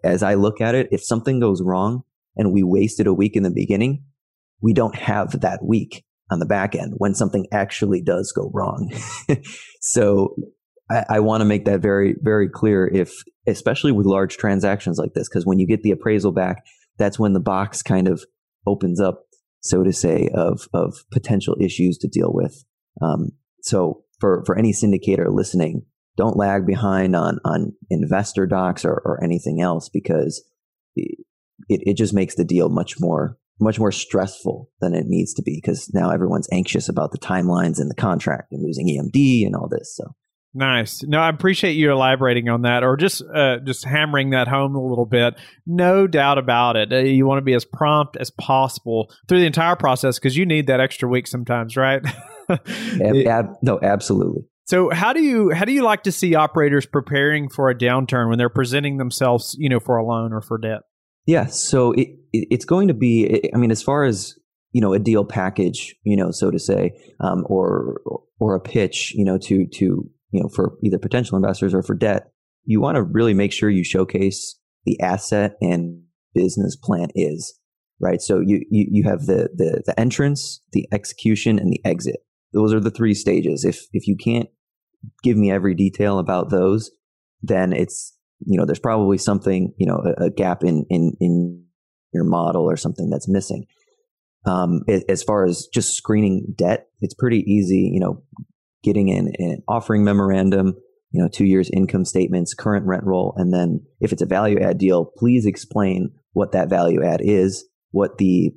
as 0.04 0.22
I 0.22 0.34
look 0.34 0.60
at 0.60 0.74
it 0.74 0.88
if 0.90 1.02
something 1.02 1.40
goes 1.40 1.62
wrong 1.62 2.02
and 2.36 2.52
we 2.52 2.62
wasted 2.62 3.06
a 3.06 3.14
week 3.14 3.36
in 3.36 3.42
the 3.42 3.50
beginning 3.50 4.04
we 4.60 4.72
don't 4.72 4.96
have 4.96 5.40
that 5.40 5.64
week 5.64 6.04
on 6.30 6.38
the 6.38 6.46
back 6.46 6.74
end 6.74 6.94
when 6.96 7.14
something 7.14 7.46
actually 7.52 8.02
does 8.02 8.32
go 8.32 8.50
wrong 8.52 8.92
so 9.80 10.34
I, 10.90 11.04
I 11.08 11.20
want 11.20 11.40
to 11.40 11.44
make 11.46 11.64
that 11.66 11.80
very 11.80 12.16
very 12.20 12.48
clear 12.48 12.86
if 12.86 13.12
especially 13.46 13.92
with 13.92 14.06
large 14.06 14.36
transactions 14.36 14.98
like 14.98 15.14
this 15.14 15.28
because 15.28 15.46
when 15.46 15.58
you 15.58 15.66
get 15.66 15.82
the 15.82 15.92
appraisal 15.92 16.32
back 16.32 16.64
that's 16.98 17.18
when 17.18 17.32
the 17.32 17.40
box 17.40 17.82
kind 17.82 18.08
of 18.08 18.24
opens 18.66 19.00
up 19.00 19.26
so 19.66 19.82
to 19.82 19.92
say, 19.92 20.28
of 20.32 20.68
of 20.72 20.94
potential 21.10 21.56
issues 21.60 21.98
to 21.98 22.08
deal 22.08 22.32
with. 22.32 22.64
Um, 23.02 23.30
so 23.62 24.04
for 24.20 24.44
for 24.46 24.56
any 24.56 24.72
syndicator 24.72 25.26
listening, 25.28 25.84
don't 26.16 26.36
lag 26.36 26.66
behind 26.66 27.14
on 27.14 27.38
on 27.44 27.72
investor 27.90 28.46
docs 28.46 28.84
or, 28.84 29.02
or 29.04 29.22
anything 29.22 29.60
else 29.60 29.88
because 29.88 30.42
it, 30.94 31.18
it 31.68 31.96
just 31.96 32.14
makes 32.14 32.34
the 32.34 32.44
deal 32.44 32.68
much 32.68 33.00
more 33.00 33.38
much 33.58 33.78
more 33.78 33.92
stressful 33.92 34.70
than 34.80 34.94
it 34.94 35.06
needs 35.06 35.32
to 35.34 35.42
be 35.42 35.58
because 35.62 35.90
now 35.94 36.10
everyone's 36.10 36.48
anxious 36.52 36.88
about 36.88 37.12
the 37.12 37.18
timelines 37.18 37.78
and 37.78 37.90
the 37.90 37.94
contract 37.94 38.52
and 38.52 38.62
losing 38.62 38.86
EMD 38.86 39.46
and 39.46 39.56
all 39.56 39.68
this. 39.68 39.94
So 39.96 40.14
Nice. 40.56 41.02
No, 41.02 41.18
I 41.18 41.28
appreciate 41.28 41.72
you 41.72 41.92
elaborating 41.92 42.48
on 42.48 42.62
that, 42.62 42.82
or 42.82 42.96
just 42.96 43.22
uh, 43.22 43.58
just 43.58 43.84
hammering 43.84 44.30
that 44.30 44.48
home 44.48 44.74
a 44.74 44.82
little 44.82 45.04
bit. 45.04 45.34
No 45.66 46.06
doubt 46.06 46.38
about 46.38 46.76
it. 46.76 46.90
Uh, 46.90 46.96
you 47.00 47.26
want 47.26 47.36
to 47.36 47.44
be 47.44 47.52
as 47.52 47.66
prompt 47.66 48.16
as 48.16 48.30
possible 48.30 49.12
through 49.28 49.40
the 49.40 49.46
entire 49.46 49.76
process 49.76 50.18
because 50.18 50.34
you 50.34 50.46
need 50.46 50.68
that 50.68 50.80
extra 50.80 51.10
week 51.10 51.26
sometimes, 51.26 51.76
right? 51.76 52.00
ab- 52.48 53.26
ab- 53.26 53.56
no, 53.60 53.78
absolutely. 53.82 54.44
So, 54.66 54.90
how 54.90 55.12
do 55.12 55.22
you 55.22 55.50
how 55.50 55.64
do 55.64 55.72
you 55.72 55.82
like 55.82 56.02
to 56.04 56.12
see 56.12 56.34
operators 56.34 56.86
preparing 56.86 57.48
for 57.48 57.70
a 57.70 57.74
downturn 57.74 58.28
when 58.28 58.38
they're 58.38 58.48
presenting 58.48 58.98
themselves, 58.98 59.56
you 59.58 59.68
know, 59.68 59.80
for 59.80 59.96
a 59.96 60.04
loan 60.04 60.32
or 60.32 60.40
for 60.40 60.58
debt? 60.58 60.82
Yeah. 61.24 61.46
So 61.46 61.92
it, 61.92 62.08
it 62.32 62.48
it's 62.50 62.64
going 62.64 62.88
to 62.88 62.94
be. 62.94 63.48
I 63.54 63.58
mean, 63.58 63.70
as 63.70 63.82
far 63.82 64.04
as 64.04 64.36
you 64.72 64.80
know, 64.80 64.92
a 64.92 64.98
deal 64.98 65.24
package, 65.24 65.96
you 66.02 66.16
know, 66.16 66.30
so 66.30 66.50
to 66.50 66.58
say, 66.58 66.92
um, 67.20 67.44
or 67.46 68.00
or 68.38 68.54
a 68.54 68.60
pitch, 68.60 69.12
you 69.14 69.24
know, 69.24 69.38
to 69.38 69.66
to 69.66 70.10
you 70.32 70.42
know, 70.42 70.48
for 70.48 70.76
either 70.82 70.98
potential 70.98 71.36
investors 71.36 71.72
or 71.72 71.82
for 71.82 71.94
debt, 71.94 72.30
you 72.64 72.80
want 72.80 72.96
to 72.96 73.02
really 73.02 73.34
make 73.34 73.52
sure 73.52 73.70
you 73.70 73.84
showcase 73.84 74.58
the 74.84 75.00
asset 75.00 75.56
and 75.60 76.02
business 76.34 76.76
plan 76.76 77.08
is 77.14 77.58
right. 78.00 78.20
So 78.20 78.40
you 78.40 78.66
you, 78.70 78.86
you 78.90 79.04
have 79.04 79.26
the, 79.26 79.48
the 79.54 79.82
the 79.86 79.98
entrance, 79.98 80.60
the 80.72 80.88
execution, 80.92 81.58
and 81.58 81.72
the 81.72 81.80
exit. 81.84 82.16
Those 82.52 82.74
are 82.74 82.80
the 82.80 82.90
three 82.90 83.14
stages. 83.14 83.64
If 83.64 83.86
if 83.92 84.06
you 84.06 84.16
can't 84.16 84.48
give 85.22 85.36
me 85.36 85.50
every 85.50 85.74
detail 85.74 86.18
about 86.18 86.50
those, 86.50 86.90
then 87.42 87.72
it's 87.72 88.16
you 88.44 88.58
know 88.58 88.66
there's 88.66 88.78
probably 88.78 89.18
something 89.18 89.72
you 89.78 89.86
know 89.86 90.02
a, 90.18 90.26
a 90.26 90.30
gap 90.30 90.62
in 90.62 90.84
in 90.90 91.12
in 91.20 91.64
your 92.12 92.24
model 92.24 92.62
or 92.62 92.76
something 92.76 93.10
that's 93.10 93.28
missing. 93.28 93.66
Um, 94.46 94.82
as 95.08 95.24
far 95.24 95.44
as 95.44 95.66
just 95.74 95.96
screening 95.96 96.54
debt, 96.56 96.86
it's 97.00 97.14
pretty 97.14 97.38
easy. 97.50 97.90
You 97.92 98.00
know, 98.00 98.22
getting 98.84 99.08
in 99.08 99.32
an 99.38 99.62
offering 99.66 100.04
memorandum, 100.04 100.74
you 101.10 101.20
know, 101.20 101.28
two 101.28 101.44
years 101.44 101.68
income 101.72 102.04
statements, 102.04 102.54
current 102.54 102.86
rent 102.86 103.04
roll, 103.04 103.34
and 103.36 103.52
then 103.52 103.84
if 104.00 104.12
it's 104.12 104.22
a 104.22 104.26
value 104.26 104.60
add 104.60 104.78
deal, 104.78 105.10
please 105.16 105.46
explain 105.46 106.10
what 106.32 106.52
that 106.52 106.68
value 106.68 107.04
add 107.04 107.20
is, 107.22 107.64
what 107.90 108.18
the 108.18 108.52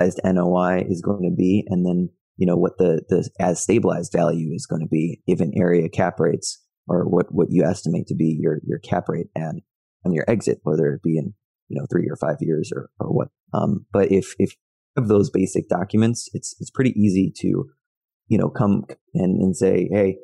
NOI 0.00 0.84
is 0.88 1.02
going 1.02 1.28
to 1.28 1.34
be, 1.34 1.64
and 1.68 1.84
then 1.84 2.10
you 2.36 2.46
know 2.46 2.56
what 2.56 2.78
the 2.78 3.02
the 3.08 3.28
as 3.40 3.62
stabilized 3.62 4.12
value 4.12 4.52
is 4.52 4.66
going 4.66 4.82
to 4.82 4.88
be 4.88 5.20
given 5.26 5.52
area 5.56 5.88
cap 5.88 6.18
rates 6.18 6.62
or 6.86 7.04
what 7.04 7.26
what 7.30 7.48
you 7.50 7.64
estimate 7.64 8.06
to 8.06 8.14
be 8.14 8.36
your 8.40 8.58
your 8.64 8.78
cap 8.78 9.08
rate 9.08 9.28
and 9.34 9.62
on 10.04 10.12
your 10.12 10.24
exit, 10.28 10.58
whether 10.62 10.92
it 10.92 11.02
be 11.02 11.16
in 11.16 11.34
you 11.68 11.80
know 11.80 11.86
three 11.90 12.08
or 12.08 12.16
five 12.16 12.36
years 12.40 12.70
or 12.74 12.90
or 12.98 13.08
what. 13.08 13.28
Um, 13.52 13.86
but 13.92 14.10
if 14.10 14.34
if 14.38 14.56
of 14.96 15.08
those 15.08 15.30
basic 15.30 15.68
documents, 15.68 16.28
it's 16.34 16.54
it's 16.60 16.70
pretty 16.70 16.92
easy 16.98 17.32
to 17.38 17.66
you 18.28 18.38
know, 18.38 18.48
come 18.48 18.84
and, 19.14 19.40
and 19.40 19.56
say, 19.56 19.88
Hey, 19.90 20.18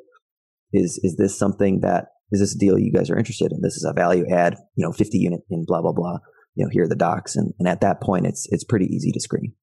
is, 0.73 0.99
is 1.03 1.17
this 1.17 1.37
something 1.37 1.81
that, 1.81 2.07
is 2.31 2.39
this 2.39 2.55
a 2.55 2.57
deal 2.57 2.79
you 2.79 2.91
guys 2.91 3.09
are 3.09 3.17
interested 3.17 3.51
in? 3.51 3.61
This 3.61 3.75
is 3.75 3.85
a 3.85 3.93
value 3.93 4.25
add, 4.29 4.55
you 4.75 4.85
know, 4.85 4.91
50 4.91 5.17
unit 5.17 5.41
in 5.49 5.65
blah, 5.65 5.81
blah, 5.81 5.91
blah. 5.91 6.17
You 6.55 6.65
know, 6.65 6.69
here 6.71 6.83
are 6.83 6.87
the 6.87 6.95
docs. 6.95 7.35
And, 7.35 7.53
and 7.59 7.67
at 7.67 7.81
that 7.81 8.01
point, 8.01 8.25
it's, 8.25 8.47
it's 8.51 8.63
pretty 8.63 8.85
easy 8.85 9.11
to 9.11 9.19
screen. 9.19 9.53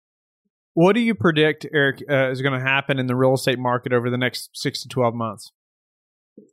What 0.78 0.92
do 0.92 1.00
you 1.00 1.16
predict, 1.16 1.66
Eric, 1.74 2.04
uh, 2.08 2.30
is 2.30 2.40
going 2.40 2.56
to 2.56 2.64
happen 2.64 3.00
in 3.00 3.08
the 3.08 3.16
real 3.16 3.34
estate 3.34 3.58
market 3.58 3.92
over 3.92 4.10
the 4.10 4.16
next 4.16 4.50
six 4.52 4.80
to 4.82 4.88
12 4.88 5.12
months? 5.12 5.50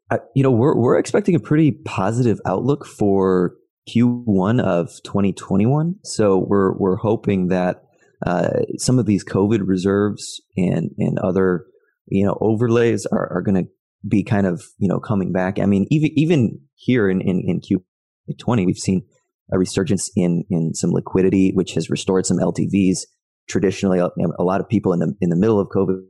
Uh, 0.09 0.17
you 0.33 0.41
know, 0.41 0.49
we're, 0.49 0.75
we're 0.75 0.97
expecting 0.97 1.35
a 1.35 1.39
pretty 1.39 1.71
positive 1.71 2.39
outlook 2.43 2.87
for 2.87 3.53
Q1 3.87 4.59
of 4.63 4.89
2021. 5.03 5.97
So 6.03 6.39
we're, 6.39 6.75
we're 6.75 6.95
hoping 6.95 7.49
that 7.49 7.83
uh, 8.25 8.61
some 8.77 8.97
of 8.97 9.05
these 9.05 9.23
COVID 9.23 9.59
reserves 9.63 10.41
and, 10.57 10.89
and 10.97 11.19
other 11.19 11.67
you 12.07 12.25
know, 12.25 12.35
overlays 12.41 13.05
are, 13.05 13.31
are 13.31 13.43
going 13.43 13.63
to 13.63 13.69
be 14.07 14.23
kind 14.23 14.47
of, 14.47 14.63
you 14.79 14.87
know, 14.87 14.99
coming 14.99 15.33
back. 15.33 15.59
I 15.59 15.67
mean, 15.67 15.85
even, 15.91 16.09
even 16.15 16.61
here 16.73 17.07
in, 17.07 17.21
in, 17.21 17.43
in 17.45 17.61
Q20, 17.61 18.65
we've 18.65 18.75
seen 18.75 19.05
a 19.53 19.59
resurgence 19.59 20.09
in, 20.15 20.45
in 20.49 20.73
some 20.73 20.89
liquidity, 20.89 21.51
which 21.53 21.73
has 21.73 21.91
restored 21.91 22.25
some 22.25 22.39
LTVs. 22.39 23.01
Traditionally, 23.47 23.99
a, 23.99 24.43
lot 24.43 24.61
of 24.61 24.69
people 24.69 24.93
in 24.93 24.99
the, 24.99 25.13
in 25.21 25.29
the 25.29 25.35
middle 25.35 25.59
of 25.59 25.67
COVID 25.69 26.01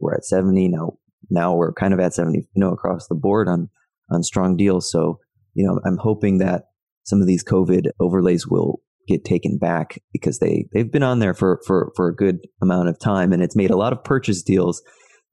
were 0.00 0.14
at 0.14 0.24
70. 0.24 0.68
Now, 0.68 0.98
now 1.30 1.54
we're 1.54 1.72
kind 1.72 1.92
of 1.92 2.00
at 2.00 2.14
70, 2.14 2.38
you 2.38 2.60
know, 2.60 2.72
across 2.72 3.08
the 3.08 3.14
board 3.14 3.48
on, 3.48 3.68
on 4.10 4.22
strong 4.22 4.56
deals. 4.56 4.90
So, 4.90 5.18
you 5.54 5.66
know, 5.66 5.80
I'm 5.84 5.98
hoping 5.98 6.38
that 6.38 6.66
some 7.04 7.20
of 7.20 7.26
these 7.26 7.44
COVID 7.44 7.88
overlays 8.00 8.46
will 8.46 8.80
get 9.08 9.24
taken 9.24 9.58
back 9.58 10.00
because 10.12 10.38
they, 10.38 10.66
they've 10.72 10.92
been 10.92 11.02
on 11.02 11.18
there 11.18 11.34
for, 11.34 11.60
for, 11.66 11.92
for 11.96 12.08
a 12.08 12.14
good 12.14 12.40
amount 12.62 12.88
of 12.88 12.98
time 12.98 13.32
and 13.32 13.42
it's 13.42 13.56
made 13.56 13.70
a 13.70 13.76
lot 13.76 13.92
of 13.92 14.04
purchase 14.04 14.42
deals 14.42 14.82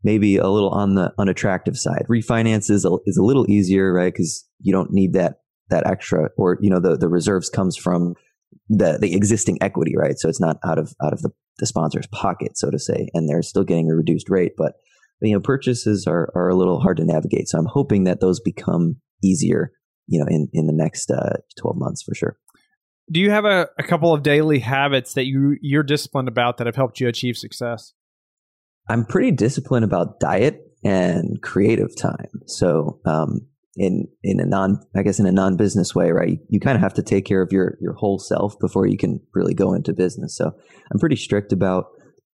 maybe 0.06 0.38
a 0.38 0.48
little 0.48 0.70
on 0.70 0.94
the 0.94 1.12
unattractive 1.18 1.76
side. 1.76 2.06
Refinance 2.08 2.70
is 2.70 2.86
a, 2.86 2.92
is 3.06 3.18
a 3.18 3.24
little 3.24 3.50
easier, 3.50 3.92
right? 3.92 4.14
Because 4.14 4.48
you 4.62 4.72
don't 4.72 4.92
need 4.94 5.14
that 5.14 5.40
that 5.70 5.88
extra, 5.88 6.30
or 6.38 6.60
you 6.62 6.70
know, 6.70 6.80
the 6.80 6.96
the 6.96 7.10
reserves 7.10 7.50
comes 7.50 7.76
from 7.76 8.14
the 8.70 8.98
the 9.00 9.16
existing 9.16 9.58
equity, 9.62 9.94
right? 9.98 10.18
So 10.18 10.30
it's 10.30 10.42
not 10.42 10.58
out 10.66 10.78
of 10.78 10.94
out 11.04 11.14
of 11.14 11.22
the, 11.22 11.32
the 11.60 11.66
sponsor's 11.66 12.08
pocket, 12.08 12.58
so 12.58 12.70
to 12.70 12.80
say, 12.80 13.10
and 13.14 13.30
they're 13.30 13.42
still 13.42 13.64
getting 13.64 13.90
a 13.90 13.96
reduced 13.96 14.30
rate. 14.30 14.54
But 14.58 14.74
you 15.22 15.34
know, 15.34 15.42
purchases 15.42 16.06
are 16.08 16.30
are 16.36 16.50
a 16.50 16.56
little 16.56 16.80
hard 16.80 16.98
to 16.98 17.06
navigate. 17.06 17.48
So 17.48 17.58
I'm 17.58 17.68
hoping 17.68 18.06
that 18.06 18.22
those 18.22 18.40
become 18.40 18.98
easier, 19.24 19.72
you 20.08 20.20
know, 20.20 20.26
in 20.30 20.50
in 20.54 20.68
the 20.68 20.74
next 20.74 21.12
uh, 21.12 21.38
12 21.60 21.78
months 21.78 22.04
for 22.04 22.16
sure. 22.16 22.38
Do 23.12 23.20
you 23.20 23.30
have 23.30 23.46
a, 23.46 23.68
a 23.78 23.84
couple 23.84 24.14
of 24.14 24.24
daily 24.24 24.60
habits 24.60 25.14
that 25.14 25.26
you 25.26 25.58
you're 25.62 25.84
disciplined 25.84 26.28
about 26.28 26.58
that 26.58 26.68
have 26.68 26.76
helped 26.76 27.00
you 27.00 27.08
achieve 27.08 27.38
success? 27.38 27.94
I'm 28.90 29.06
pretty 29.06 29.32
disciplined 29.32 29.86
about 29.86 30.20
diet 30.20 30.62
and 30.84 31.42
creative 31.42 31.96
time. 31.96 32.30
So, 32.46 33.00
um, 33.06 33.48
in 33.76 34.08
in 34.24 34.40
a 34.40 34.46
non, 34.46 34.80
I 34.96 35.04
guess 35.04 35.20
in 35.20 35.26
a 35.26 35.32
non 35.32 35.58
business 35.58 35.94
way, 35.94 36.12
right? 36.12 36.30
You, 36.30 36.38
you 36.50 36.60
kind 36.60 36.76
of 36.76 36.82
have 36.82 36.94
to 36.96 37.04
take 37.04 37.26
care 37.26 37.42
of 37.42 37.52
your 37.52 37.78
your 37.82 37.94
whole 37.94 38.20
self 38.20 38.58
before 38.60 38.88
you 38.88 38.98
can 38.98 39.20
really 39.34 39.54
go 39.54 39.74
into 39.74 39.94
business. 39.94 40.38
So, 40.38 40.52
I'm 40.92 41.00
pretty 41.00 41.16
strict 41.16 41.52
about 41.52 41.86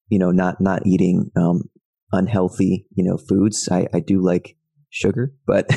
you 0.10 0.20
know 0.20 0.32
not 0.32 0.60
not 0.60 0.86
eating 0.86 1.32
um, 1.36 1.64
unhealthy 2.12 2.86
you 2.96 3.04
know 3.04 3.18
foods. 3.18 3.70
I, 3.72 3.88
I 3.94 4.00
do 4.00 4.24
like 4.24 4.56
sugar, 4.90 5.34
but 5.46 5.70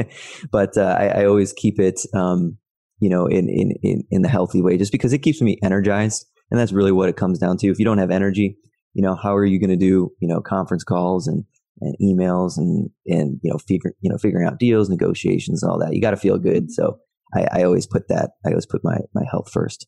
but 0.50 0.76
uh, 0.76 0.96
I, 0.98 1.06
I, 1.08 1.26
always 1.26 1.52
keep 1.52 1.78
it 1.78 2.00
um, 2.14 2.58
you 2.98 3.08
know 3.08 3.26
in, 3.26 3.48
in 3.48 3.72
in 3.82 4.04
in 4.10 4.22
the 4.22 4.28
healthy 4.28 4.62
way, 4.62 4.76
just 4.76 4.92
because 4.92 5.12
it 5.12 5.18
keeps 5.18 5.40
me 5.40 5.58
energized, 5.62 6.26
and 6.50 6.60
that's 6.60 6.72
really 6.72 6.92
what 6.92 7.08
it 7.08 7.16
comes 7.16 7.38
down 7.38 7.56
to. 7.58 7.68
If 7.68 7.78
you 7.78 7.84
don't 7.84 7.98
have 7.98 8.10
energy, 8.10 8.58
you 8.96 9.02
know, 9.02 9.14
how 9.14 9.36
are 9.36 9.44
you 9.44 9.60
going 9.60 9.68
to 9.70 9.76
do, 9.76 10.10
you 10.20 10.26
know, 10.26 10.40
conference 10.40 10.82
calls 10.82 11.28
and, 11.28 11.44
and 11.80 11.94
emails 12.02 12.56
and, 12.56 12.90
and, 13.06 13.38
you 13.42 13.50
know, 13.50 13.58
figure, 13.58 13.92
you 14.00 14.10
know, 14.10 14.18
figuring 14.18 14.46
out 14.46 14.58
deals, 14.58 14.88
negotiations, 14.88 15.62
and 15.62 15.70
all 15.70 15.78
that. 15.78 15.94
You 15.94 16.00
got 16.00 16.12
to 16.12 16.16
feel 16.16 16.38
good. 16.38 16.70
So 16.70 16.98
I, 17.34 17.46
I 17.52 17.62
always 17.64 17.86
put 17.86 18.08
that, 18.08 18.30
I 18.44 18.50
always 18.50 18.66
put 18.66 18.82
my, 18.82 18.98
my 19.14 19.22
health 19.30 19.50
first. 19.52 19.86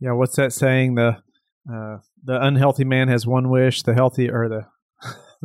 Yeah. 0.00 0.12
What's 0.12 0.36
that 0.36 0.52
saying? 0.52 0.96
The, 0.96 1.18
uh, 1.72 1.98
the 2.24 2.40
unhealthy 2.40 2.84
man 2.84 3.08
has 3.08 3.26
one 3.26 3.48
wish. 3.48 3.82
The 3.82 3.94
healthy 3.94 4.30
or 4.30 4.48
the 4.48 4.66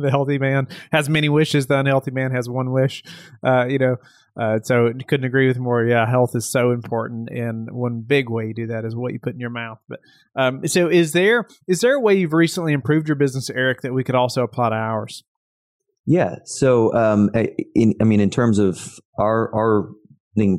the 0.02 0.10
healthy 0.10 0.38
man 0.38 0.68
has 0.92 1.08
many 1.08 1.28
wishes. 1.28 1.66
The 1.66 1.78
unhealthy 1.78 2.10
man 2.10 2.32
has 2.32 2.48
one 2.48 2.72
wish. 2.72 3.02
Uh, 3.42 3.66
you 3.66 3.78
know, 3.78 3.96
uh, 4.40 4.60
so 4.62 4.92
couldn't 5.06 5.26
agree 5.26 5.48
with 5.48 5.58
more. 5.58 5.84
Yeah, 5.84 6.08
health 6.08 6.34
is 6.34 6.50
so 6.50 6.70
important, 6.70 7.28
and 7.30 7.70
one 7.70 8.02
big 8.06 8.30
way 8.30 8.46
you 8.46 8.54
do 8.54 8.66
that 8.68 8.84
is 8.84 8.96
what 8.96 9.12
you 9.12 9.18
put 9.18 9.34
in 9.34 9.40
your 9.40 9.50
mouth. 9.50 9.78
But 9.88 10.00
um, 10.36 10.66
so, 10.66 10.88
is 10.88 11.12
there 11.12 11.46
is 11.68 11.80
there 11.80 11.94
a 11.94 12.00
way 12.00 12.14
you've 12.14 12.32
recently 12.32 12.72
improved 12.72 13.08
your 13.08 13.16
business, 13.16 13.50
Eric, 13.50 13.82
that 13.82 13.92
we 13.92 14.04
could 14.04 14.14
also 14.14 14.42
apply 14.42 14.70
to 14.70 14.74
ours? 14.74 15.24
Yeah. 16.06 16.36
So, 16.44 16.92
um, 16.94 17.30
in, 17.74 17.94
I 18.00 18.04
mean, 18.04 18.20
in 18.20 18.30
terms 18.30 18.58
of 18.58 18.98
our 19.18 19.54
our 19.54 19.90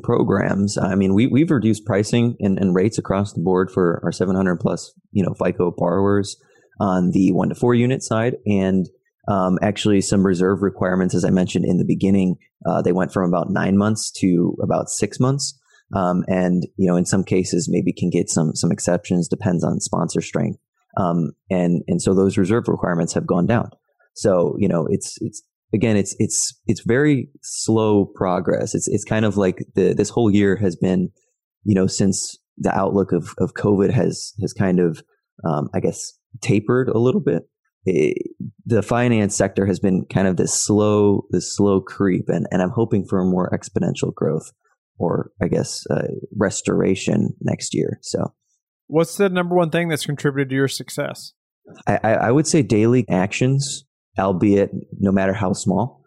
programs, 0.02 0.78
I 0.78 0.94
mean, 0.94 1.14
we 1.14 1.26
we've 1.26 1.50
reduced 1.50 1.84
pricing 1.84 2.36
and, 2.40 2.58
and 2.58 2.74
rates 2.74 2.98
across 2.98 3.32
the 3.32 3.42
board 3.42 3.70
for 3.70 4.00
our 4.04 4.12
700 4.12 4.56
plus, 4.60 4.92
you 5.10 5.24
know, 5.24 5.34
FICO 5.34 5.72
borrowers 5.76 6.36
on 6.80 7.10
the 7.12 7.32
one 7.32 7.48
to 7.48 7.54
four 7.54 7.74
unit 7.74 8.02
side, 8.02 8.36
and 8.46 8.86
um, 9.28 9.58
actually 9.62 10.00
some 10.00 10.24
reserve 10.24 10.62
requirements, 10.62 11.14
as 11.14 11.24
I 11.24 11.30
mentioned 11.30 11.64
in 11.64 11.78
the 11.78 11.84
beginning, 11.84 12.36
uh, 12.66 12.82
they 12.82 12.92
went 12.92 13.12
from 13.12 13.28
about 13.28 13.50
nine 13.50 13.76
months 13.76 14.10
to 14.20 14.56
about 14.62 14.88
six 14.88 15.18
months. 15.18 15.58
Um, 15.94 16.24
and 16.28 16.66
you 16.76 16.88
know, 16.88 16.96
in 16.96 17.04
some 17.04 17.24
cases, 17.24 17.68
maybe 17.70 17.92
can 17.92 18.10
get 18.10 18.28
some 18.28 18.54
some 18.54 18.72
exceptions. 18.72 19.28
Depends 19.28 19.64
on 19.64 19.80
sponsor 19.80 20.20
strength. 20.20 20.58
Um, 20.96 21.32
and 21.50 21.82
and 21.88 22.00
so 22.00 22.14
those 22.14 22.38
reserve 22.38 22.68
requirements 22.68 23.14
have 23.14 23.26
gone 23.26 23.46
down. 23.46 23.70
So 24.14 24.56
you 24.58 24.68
know, 24.68 24.86
it's 24.90 25.16
it's 25.20 25.42
again, 25.74 25.96
it's 25.96 26.14
it's 26.18 26.58
it's 26.66 26.80
very 26.80 27.28
slow 27.42 28.06
progress. 28.06 28.74
It's 28.74 28.88
it's 28.88 29.04
kind 29.04 29.24
of 29.24 29.36
like 29.36 29.64
the 29.74 29.92
this 29.92 30.10
whole 30.10 30.30
year 30.30 30.56
has 30.56 30.76
been, 30.76 31.10
you 31.64 31.74
know, 31.74 31.86
since 31.86 32.38
the 32.56 32.74
outlook 32.74 33.12
of 33.12 33.34
of 33.38 33.54
COVID 33.54 33.90
has 33.90 34.32
has 34.40 34.52
kind 34.52 34.80
of, 34.80 35.02
um, 35.44 35.68
I 35.74 35.80
guess, 35.80 36.12
tapered 36.40 36.88
a 36.88 36.98
little 36.98 37.20
bit 37.20 37.42
it, 37.84 38.30
the 38.66 38.82
finance 38.82 39.36
sector 39.36 39.66
has 39.66 39.78
been 39.78 40.06
kind 40.12 40.26
of 40.26 40.36
this 40.36 40.54
slow, 40.54 41.26
this 41.30 41.54
slow 41.54 41.80
creep, 41.80 42.28
and, 42.28 42.46
and 42.50 42.62
I'm 42.62 42.70
hoping 42.70 43.04
for 43.04 43.20
a 43.20 43.24
more 43.24 43.50
exponential 43.50 44.14
growth, 44.14 44.52
or 44.98 45.30
I 45.42 45.48
guess 45.48 45.84
uh, 45.90 46.08
restoration 46.36 47.34
next 47.40 47.74
year. 47.74 47.98
So, 48.02 48.32
what's 48.86 49.16
the 49.16 49.28
number 49.28 49.54
one 49.54 49.70
thing 49.70 49.88
that's 49.88 50.06
contributed 50.06 50.50
to 50.50 50.56
your 50.56 50.68
success? 50.68 51.32
I, 51.86 51.96
I 51.96 52.30
would 52.30 52.46
say 52.46 52.62
daily 52.62 53.06
actions, 53.08 53.84
albeit 54.18 54.70
no 54.98 55.10
matter 55.10 55.32
how 55.32 55.52
small. 55.52 56.04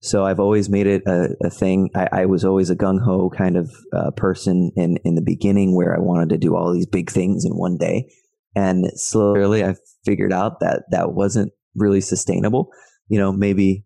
So 0.00 0.24
I've 0.24 0.40
always 0.40 0.68
made 0.68 0.86
it 0.86 1.02
a, 1.06 1.28
a 1.44 1.50
thing. 1.50 1.90
I, 1.94 2.08
I, 2.12 2.26
was 2.26 2.44
always 2.44 2.70
a 2.70 2.76
gung 2.76 3.02
ho 3.02 3.30
kind 3.30 3.56
of 3.56 3.70
uh, 3.92 4.10
person 4.12 4.70
in 4.76 4.98
in 5.04 5.14
the 5.14 5.22
beginning, 5.22 5.74
where 5.74 5.94
I 5.96 5.98
wanted 5.98 6.28
to 6.30 6.38
do 6.38 6.54
all 6.54 6.72
these 6.72 6.86
big 6.86 7.10
things 7.10 7.44
in 7.44 7.52
one 7.52 7.76
day. 7.76 8.12
And 8.56 8.86
slowly 8.94 9.62
I 9.62 9.76
figured 10.04 10.32
out 10.32 10.58
that 10.60 10.84
that 10.90 11.12
wasn't 11.12 11.52
really 11.76 12.00
sustainable. 12.00 12.70
You 13.08 13.18
know, 13.18 13.30
maybe 13.30 13.84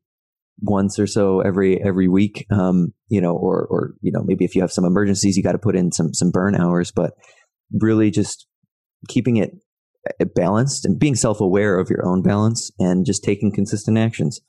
once 0.63 0.99
or 0.99 1.07
so 1.07 1.41
every 1.41 1.83
every 1.83 2.09
week 2.09 2.47
um, 2.51 2.93
you 3.09 3.21
know 3.21 3.35
or 3.35 3.67
or 3.71 3.95
you 4.01 4.13
know 4.13 4.23
maybe 4.25 4.45
if 4.45 4.55
you 4.55 4.61
have 4.61 4.73
some 4.73 4.85
emergencies 4.85 5.37
you 5.37 5.43
got 5.43 5.53
to 5.53 5.59
put 5.59 5.77
in 5.77 5.91
some 5.93 6.13
some 6.13 6.31
burn 6.31 6.55
hours 6.55 6.91
but 6.91 7.15
really 7.81 8.11
just 8.11 8.47
keeping 9.09 9.37
it 9.37 9.53
eh, 10.21 10.25
balanced 10.35 10.85
and 10.85 10.99
being 10.99 11.15
self-aware 11.15 11.79
of 11.79 11.89
your 11.89 12.07
own 12.07 12.23
balance 12.23 12.71
and 12.79 13.07
just 13.07 13.25
taking 13.25 13.53
consistent 13.53 13.97
actions 13.97 14.41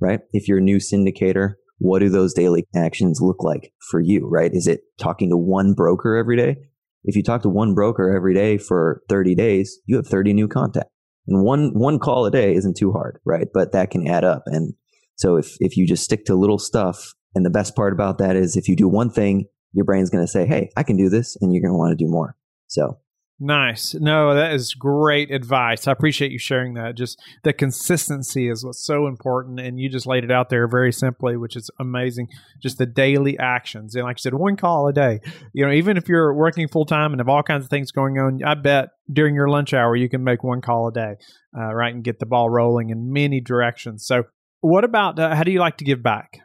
right 0.00 0.20
if 0.32 0.48
you're 0.48 0.58
a 0.58 0.62
new 0.62 0.78
syndicator 0.78 1.54
what 1.78 2.00
do 2.00 2.08
those 2.08 2.34
daily 2.34 2.66
actions 2.74 3.20
look 3.22 3.42
like 3.42 3.72
for 3.90 4.00
you 4.00 4.26
right 4.28 4.52
is 4.52 4.66
it 4.66 4.80
talking 4.98 5.30
to 5.30 5.36
one 5.36 5.72
broker 5.72 6.16
every 6.16 6.36
day 6.36 6.56
if 7.04 7.16
you 7.16 7.22
talk 7.22 7.42
to 7.42 7.48
one 7.48 7.74
broker 7.74 8.14
every 8.14 8.34
day 8.34 8.58
for 8.58 9.02
30 9.08 9.34
days, 9.34 9.80
you 9.86 9.96
have 9.96 10.06
30 10.06 10.32
new 10.32 10.48
contacts. 10.48 10.90
And 11.26 11.44
one 11.44 11.72
one 11.74 11.98
call 11.98 12.26
a 12.26 12.30
day 12.30 12.54
isn't 12.54 12.76
too 12.76 12.92
hard, 12.92 13.20
right? 13.24 13.46
But 13.52 13.72
that 13.72 13.90
can 13.90 14.06
add 14.08 14.24
up. 14.24 14.42
And 14.46 14.74
so 15.16 15.36
if 15.36 15.56
if 15.60 15.76
you 15.76 15.86
just 15.86 16.04
stick 16.04 16.24
to 16.26 16.34
little 16.34 16.58
stuff, 16.58 17.14
and 17.34 17.44
the 17.44 17.50
best 17.50 17.76
part 17.76 17.92
about 17.92 18.18
that 18.18 18.36
is 18.36 18.56
if 18.56 18.68
you 18.68 18.74
do 18.74 18.88
one 18.88 19.10
thing, 19.10 19.46
your 19.72 19.84
brain's 19.84 20.10
going 20.10 20.24
to 20.24 20.30
say, 20.30 20.46
"Hey, 20.46 20.70
I 20.76 20.82
can 20.82 20.96
do 20.96 21.08
this," 21.08 21.36
and 21.40 21.52
you're 21.52 21.62
going 21.62 21.72
to 21.72 21.78
want 21.78 21.96
to 21.96 22.04
do 22.04 22.10
more. 22.10 22.36
So 22.66 22.98
Nice. 23.42 23.94
No, 23.94 24.34
that 24.34 24.52
is 24.52 24.74
great 24.74 25.30
advice. 25.30 25.88
I 25.88 25.92
appreciate 25.92 26.30
you 26.30 26.38
sharing 26.38 26.74
that. 26.74 26.94
Just 26.94 27.18
the 27.42 27.54
consistency 27.54 28.50
is 28.50 28.62
what's 28.62 28.84
so 28.84 29.06
important. 29.06 29.58
And 29.58 29.80
you 29.80 29.88
just 29.88 30.06
laid 30.06 30.24
it 30.24 30.30
out 30.30 30.50
there 30.50 30.68
very 30.68 30.92
simply, 30.92 31.38
which 31.38 31.56
is 31.56 31.70
amazing. 31.80 32.28
Just 32.62 32.76
the 32.76 32.84
daily 32.84 33.38
actions. 33.38 33.94
And 33.94 34.04
like 34.04 34.18
you 34.18 34.22
said, 34.22 34.34
one 34.34 34.56
call 34.56 34.88
a 34.88 34.92
day. 34.92 35.20
You 35.54 35.64
know, 35.64 35.72
even 35.72 35.96
if 35.96 36.06
you're 36.06 36.34
working 36.34 36.68
full 36.68 36.84
time 36.84 37.12
and 37.12 37.20
have 37.20 37.30
all 37.30 37.42
kinds 37.42 37.64
of 37.64 37.70
things 37.70 37.92
going 37.92 38.18
on, 38.18 38.42
I 38.44 38.54
bet 38.56 38.90
during 39.10 39.34
your 39.34 39.48
lunch 39.48 39.72
hour, 39.72 39.96
you 39.96 40.10
can 40.10 40.22
make 40.22 40.44
one 40.44 40.60
call 40.60 40.88
a 40.88 40.92
day, 40.92 41.14
uh, 41.58 41.74
right? 41.74 41.94
And 41.94 42.04
get 42.04 42.18
the 42.18 42.26
ball 42.26 42.50
rolling 42.50 42.90
in 42.90 43.10
many 43.10 43.40
directions. 43.40 44.06
So, 44.06 44.24
what 44.60 44.84
about 44.84 45.18
uh, 45.18 45.34
how 45.34 45.44
do 45.44 45.50
you 45.50 45.60
like 45.60 45.78
to 45.78 45.84
give 45.84 46.02
back? 46.02 46.40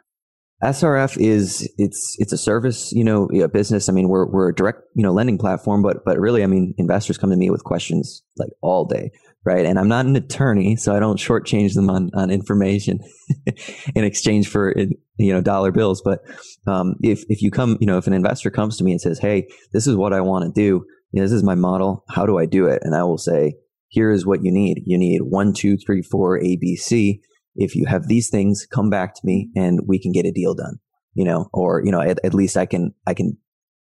SRF 0.64 1.18
is 1.18 1.68
it's 1.76 2.16
it's 2.18 2.32
a 2.32 2.38
service, 2.38 2.90
you 2.92 3.04
know, 3.04 3.28
a 3.42 3.48
business. 3.48 3.90
I 3.90 3.92
mean, 3.92 4.08
we're 4.08 4.26
we're 4.26 4.48
a 4.48 4.54
direct, 4.54 4.80
you 4.94 5.02
know, 5.02 5.12
lending 5.12 5.36
platform, 5.36 5.82
but 5.82 6.02
but 6.06 6.18
really, 6.18 6.42
I 6.42 6.46
mean, 6.46 6.74
investors 6.78 7.18
come 7.18 7.30
to 7.30 7.36
me 7.36 7.50
with 7.50 7.62
questions 7.62 8.22
like 8.38 8.48
all 8.62 8.86
day, 8.86 9.10
right? 9.44 9.66
And 9.66 9.78
I'm 9.78 9.88
not 9.88 10.06
an 10.06 10.16
attorney, 10.16 10.76
so 10.76 10.96
I 10.96 11.00
don't 11.00 11.18
shortchange 11.18 11.74
them 11.74 11.90
on 11.90 12.10
on 12.14 12.30
information 12.30 13.00
in 13.94 14.04
exchange 14.04 14.48
for 14.48 14.74
you 15.18 15.32
know 15.32 15.42
dollar 15.42 15.72
bills. 15.72 16.00
But 16.02 16.20
um, 16.66 16.94
if 17.02 17.24
if 17.28 17.42
you 17.42 17.50
come, 17.50 17.76
you 17.78 17.86
know, 17.86 17.98
if 17.98 18.06
an 18.06 18.14
investor 18.14 18.50
comes 18.50 18.78
to 18.78 18.84
me 18.84 18.92
and 18.92 19.00
says, 19.00 19.18
"Hey, 19.18 19.48
this 19.74 19.86
is 19.86 19.94
what 19.94 20.14
I 20.14 20.22
want 20.22 20.46
to 20.46 20.58
do. 20.58 20.86
You 21.12 21.20
know, 21.20 21.22
this 21.22 21.32
is 21.32 21.44
my 21.44 21.54
model. 21.54 22.02
How 22.08 22.24
do 22.24 22.38
I 22.38 22.46
do 22.46 22.66
it?" 22.66 22.80
and 22.82 22.94
I 22.94 23.02
will 23.02 23.18
say, 23.18 23.56
"Here 23.88 24.10
is 24.10 24.24
what 24.24 24.42
you 24.42 24.50
need. 24.50 24.84
You 24.86 24.96
need 24.96 25.20
one, 25.20 25.52
two, 25.52 25.76
three, 25.76 26.00
four, 26.00 26.40
ABC." 26.40 27.20
If 27.56 27.74
you 27.74 27.86
have 27.86 28.08
these 28.08 28.28
things, 28.28 28.66
come 28.70 28.90
back 28.90 29.14
to 29.14 29.20
me 29.24 29.50
and 29.56 29.80
we 29.86 29.98
can 29.98 30.12
get 30.12 30.26
a 30.26 30.32
deal 30.32 30.54
done, 30.54 30.78
you 31.14 31.24
know, 31.24 31.48
or, 31.52 31.82
you 31.84 31.90
know, 31.90 32.00
at, 32.00 32.18
at 32.24 32.34
least 32.34 32.56
I 32.56 32.66
can, 32.66 32.94
I 33.06 33.14
can 33.14 33.36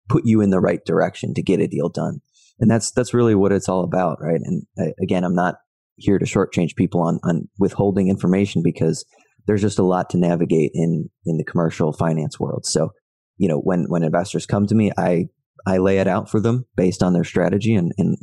put 0.08 0.24
you 0.24 0.40
in 0.40 0.50
the 0.50 0.60
right 0.60 0.84
direction 0.84 1.34
to 1.34 1.42
get 1.42 1.60
a 1.60 1.68
deal 1.68 1.88
done. 1.88 2.20
And 2.58 2.70
that's, 2.70 2.90
that's 2.90 3.14
really 3.14 3.34
what 3.34 3.52
it's 3.52 3.68
all 3.68 3.84
about. 3.84 4.18
Right. 4.20 4.40
And 4.42 4.64
uh, 4.78 4.92
again, 5.02 5.24
I'm 5.24 5.34
not 5.34 5.56
here 5.96 6.18
to 6.18 6.24
shortchange 6.24 6.76
people 6.76 7.02
on, 7.02 7.20
on 7.22 7.48
withholding 7.58 8.08
information 8.08 8.62
because 8.62 9.04
there's 9.46 9.62
just 9.62 9.78
a 9.78 9.84
lot 9.84 10.10
to 10.10 10.18
navigate 10.18 10.70
in, 10.74 11.08
in 11.24 11.36
the 11.36 11.44
commercial 11.44 11.92
finance 11.92 12.38
world. 12.38 12.66
So, 12.66 12.90
you 13.36 13.48
know, 13.48 13.58
when, 13.58 13.86
when 13.88 14.02
investors 14.02 14.46
come 14.46 14.66
to 14.66 14.74
me, 14.74 14.90
I, 14.98 15.26
I 15.66 15.78
lay 15.78 15.98
it 15.98 16.08
out 16.08 16.30
for 16.30 16.40
them 16.40 16.66
based 16.76 17.02
on 17.02 17.12
their 17.12 17.24
strategy 17.24 17.74
and, 17.74 17.92
and, 17.98 18.18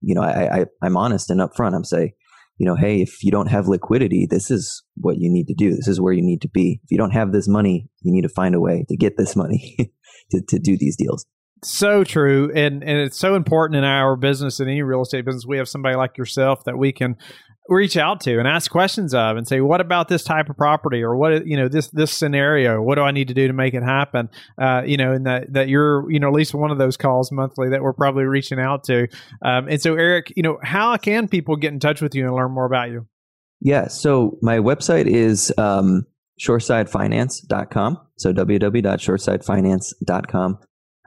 you 0.00 0.14
know, 0.14 0.22
I, 0.22 0.60
I, 0.60 0.66
I'm 0.82 0.96
honest 0.96 1.30
and 1.30 1.40
upfront. 1.40 1.74
I'm 1.74 1.84
say, 1.84 2.14
you 2.56 2.66
know, 2.66 2.76
hey, 2.76 3.02
if 3.02 3.24
you 3.24 3.30
don't 3.30 3.48
have 3.48 3.66
liquidity, 3.66 4.26
this 4.28 4.50
is 4.50 4.82
what 4.96 5.18
you 5.18 5.30
need 5.30 5.48
to 5.48 5.54
do. 5.54 5.70
This 5.74 5.88
is 5.88 6.00
where 6.00 6.12
you 6.12 6.22
need 6.22 6.42
to 6.42 6.48
be. 6.48 6.80
If 6.84 6.90
you 6.90 6.98
don't 6.98 7.10
have 7.10 7.32
this 7.32 7.48
money, 7.48 7.88
you 8.02 8.12
need 8.12 8.22
to 8.22 8.28
find 8.28 8.54
a 8.54 8.60
way 8.60 8.84
to 8.88 8.96
get 8.96 9.16
this 9.16 9.34
money 9.34 9.76
to, 10.30 10.40
to 10.48 10.58
do 10.58 10.76
these 10.76 10.96
deals. 10.96 11.26
So 11.64 12.04
true. 12.04 12.52
And 12.54 12.84
and 12.84 12.98
it's 12.98 13.18
so 13.18 13.34
important 13.34 13.78
in 13.78 13.84
our 13.84 14.16
business, 14.16 14.60
in 14.60 14.68
any 14.68 14.82
real 14.82 15.02
estate 15.02 15.24
business, 15.24 15.46
we 15.46 15.56
have 15.56 15.68
somebody 15.68 15.96
like 15.96 16.18
yourself 16.18 16.64
that 16.64 16.76
we 16.76 16.92
can 16.92 17.16
reach 17.68 17.96
out 17.96 18.20
to 18.20 18.38
and 18.38 18.46
ask 18.46 18.70
questions 18.70 19.14
of 19.14 19.38
and 19.38 19.48
say 19.48 19.60
what 19.60 19.80
about 19.80 20.08
this 20.08 20.22
type 20.22 20.50
of 20.50 20.56
property? 20.56 21.02
or 21.02 21.16
what 21.16 21.44
you 21.46 21.56
know 21.56 21.68
this 21.68 21.88
this 21.88 22.12
scenario? 22.12 22.82
What 22.82 22.96
do 22.96 23.02
i 23.02 23.10
need 23.10 23.28
to 23.28 23.34
do 23.34 23.46
to 23.46 23.52
make 23.52 23.74
it 23.74 23.82
happen? 23.82 24.30
Uh, 24.60 24.82
you 24.84 24.96
know 24.96 25.12
and 25.12 25.26
that 25.26 25.52
that 25.52 25.68
you're 25.68 26.10
you 26.10 26.18
know 26.20 26.28
at 26.28 26.34
least 26.34 26.54
one 26.54 26.70
of 26.70 26.78
those 26.78 26.96
calls 26.96 27.32
monthly 27.32 27.68
that 27.70 27.82
we're 27.82 27.92
probably 27.92 28.24
reaching 28.24 28.60
out 28.60 28.84
to. 28.84 29.08
Um, 29.42 29.68
and 29.68 29.80
so 29.80 29.94
eric 29.94 30.32
you 30.36 30.42
know 30.42 30.58
how 30.62 30.96
can 30.96 31.28
people 31.28 31.56
get 31.56 31.72
in 31.72 31.80
touch 31.80 32.00
with 32.00 32.14
you 32.14 32.26
and 32.26 32.34
learn 32.34 32.52
more 32.52 32.66
about 32.66 32.90
you? 32.90 33.06
Yeah 33.60 33.88
so 33.88 34.38
my 34.42 34.58
website 34.58 35.06
is 35.06 35.52
um, 35.58 36.06
shoresidefinance.com 36.40 37.98
so 38.16 38.32
www.shoresidefinance.com 38.32 40.58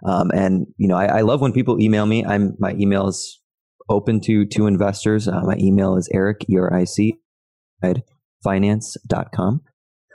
um, 0.06 0.32
and 0.32 0.67
you 0.78 0.88
know 0.88 0.96
I, 0.96 1.17
I 1.17 1.22
love 1.22 1.41
when 1.41 1.54
people 1.54 1.82
email 1.82 2.06
me. 2.06 2.24
I'm 2.26 2.56
my 2.60 2.74
email 2.74 3.08
is 3.08 3.39
open 3.89 4.19
to 4.21 4.45
to 4.45 4.67
investors. 4.67 5.28
Uh, 5.28 5.41
my 5.43 5.56
email 5.58 5.95
is 5.95 6.10
eric, 6.13 6.45
E-R-I-C, 6.50 7.15
at 7.82 8.04
finance.com. 8.43 9.62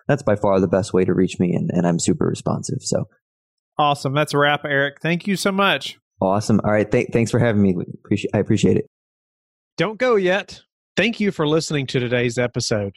That's 0.08 0.22
by 0.22 0.36
far 0.36 0.60
the 0.60 0.68
best 0.68 0.92
way 0.92 1.04
to 1.04 1.14
reach 1.14 1.38
me, 1.38 1.54
and, 1.54 1.70
and 1.72 1.86
I'm 1.86 1.98
super 1.98 2.26
responsive. 2.26 2.78
So 2.82 3.08
awesome. 3.78 4.14
That's 4.14 4.34
a 4.34 4.38
wrap, 4.38 4.64
Eric. 4.64 5.00
Thank 5.00 5.26
you 5.26 5.36
so 5.36 5.52
much. 5.52 5.98
Awesome. 6.20 6.60
All 6.64 6.70
right. 6.70 6.90
Th- 6.90 7.08
thanks 7.12 7.30
for 7.30 7.38
having 7.38 7.62
me. 7.62 7.74
Appreciate, 8.04 8.30
I 8.34 8.38
appreciate 8.38 8.76
it. 8.76 8.86
Don't 9.76 9.98
go 9.98 10.16
yet. 10.16 10.60
Thank 10.96 11.20
you 11.20 11.32
for 11.32 11.48
listening 11.48 11.86
to 11.88 12.00
today's 12.00 12.38
episode. 12.38 12.96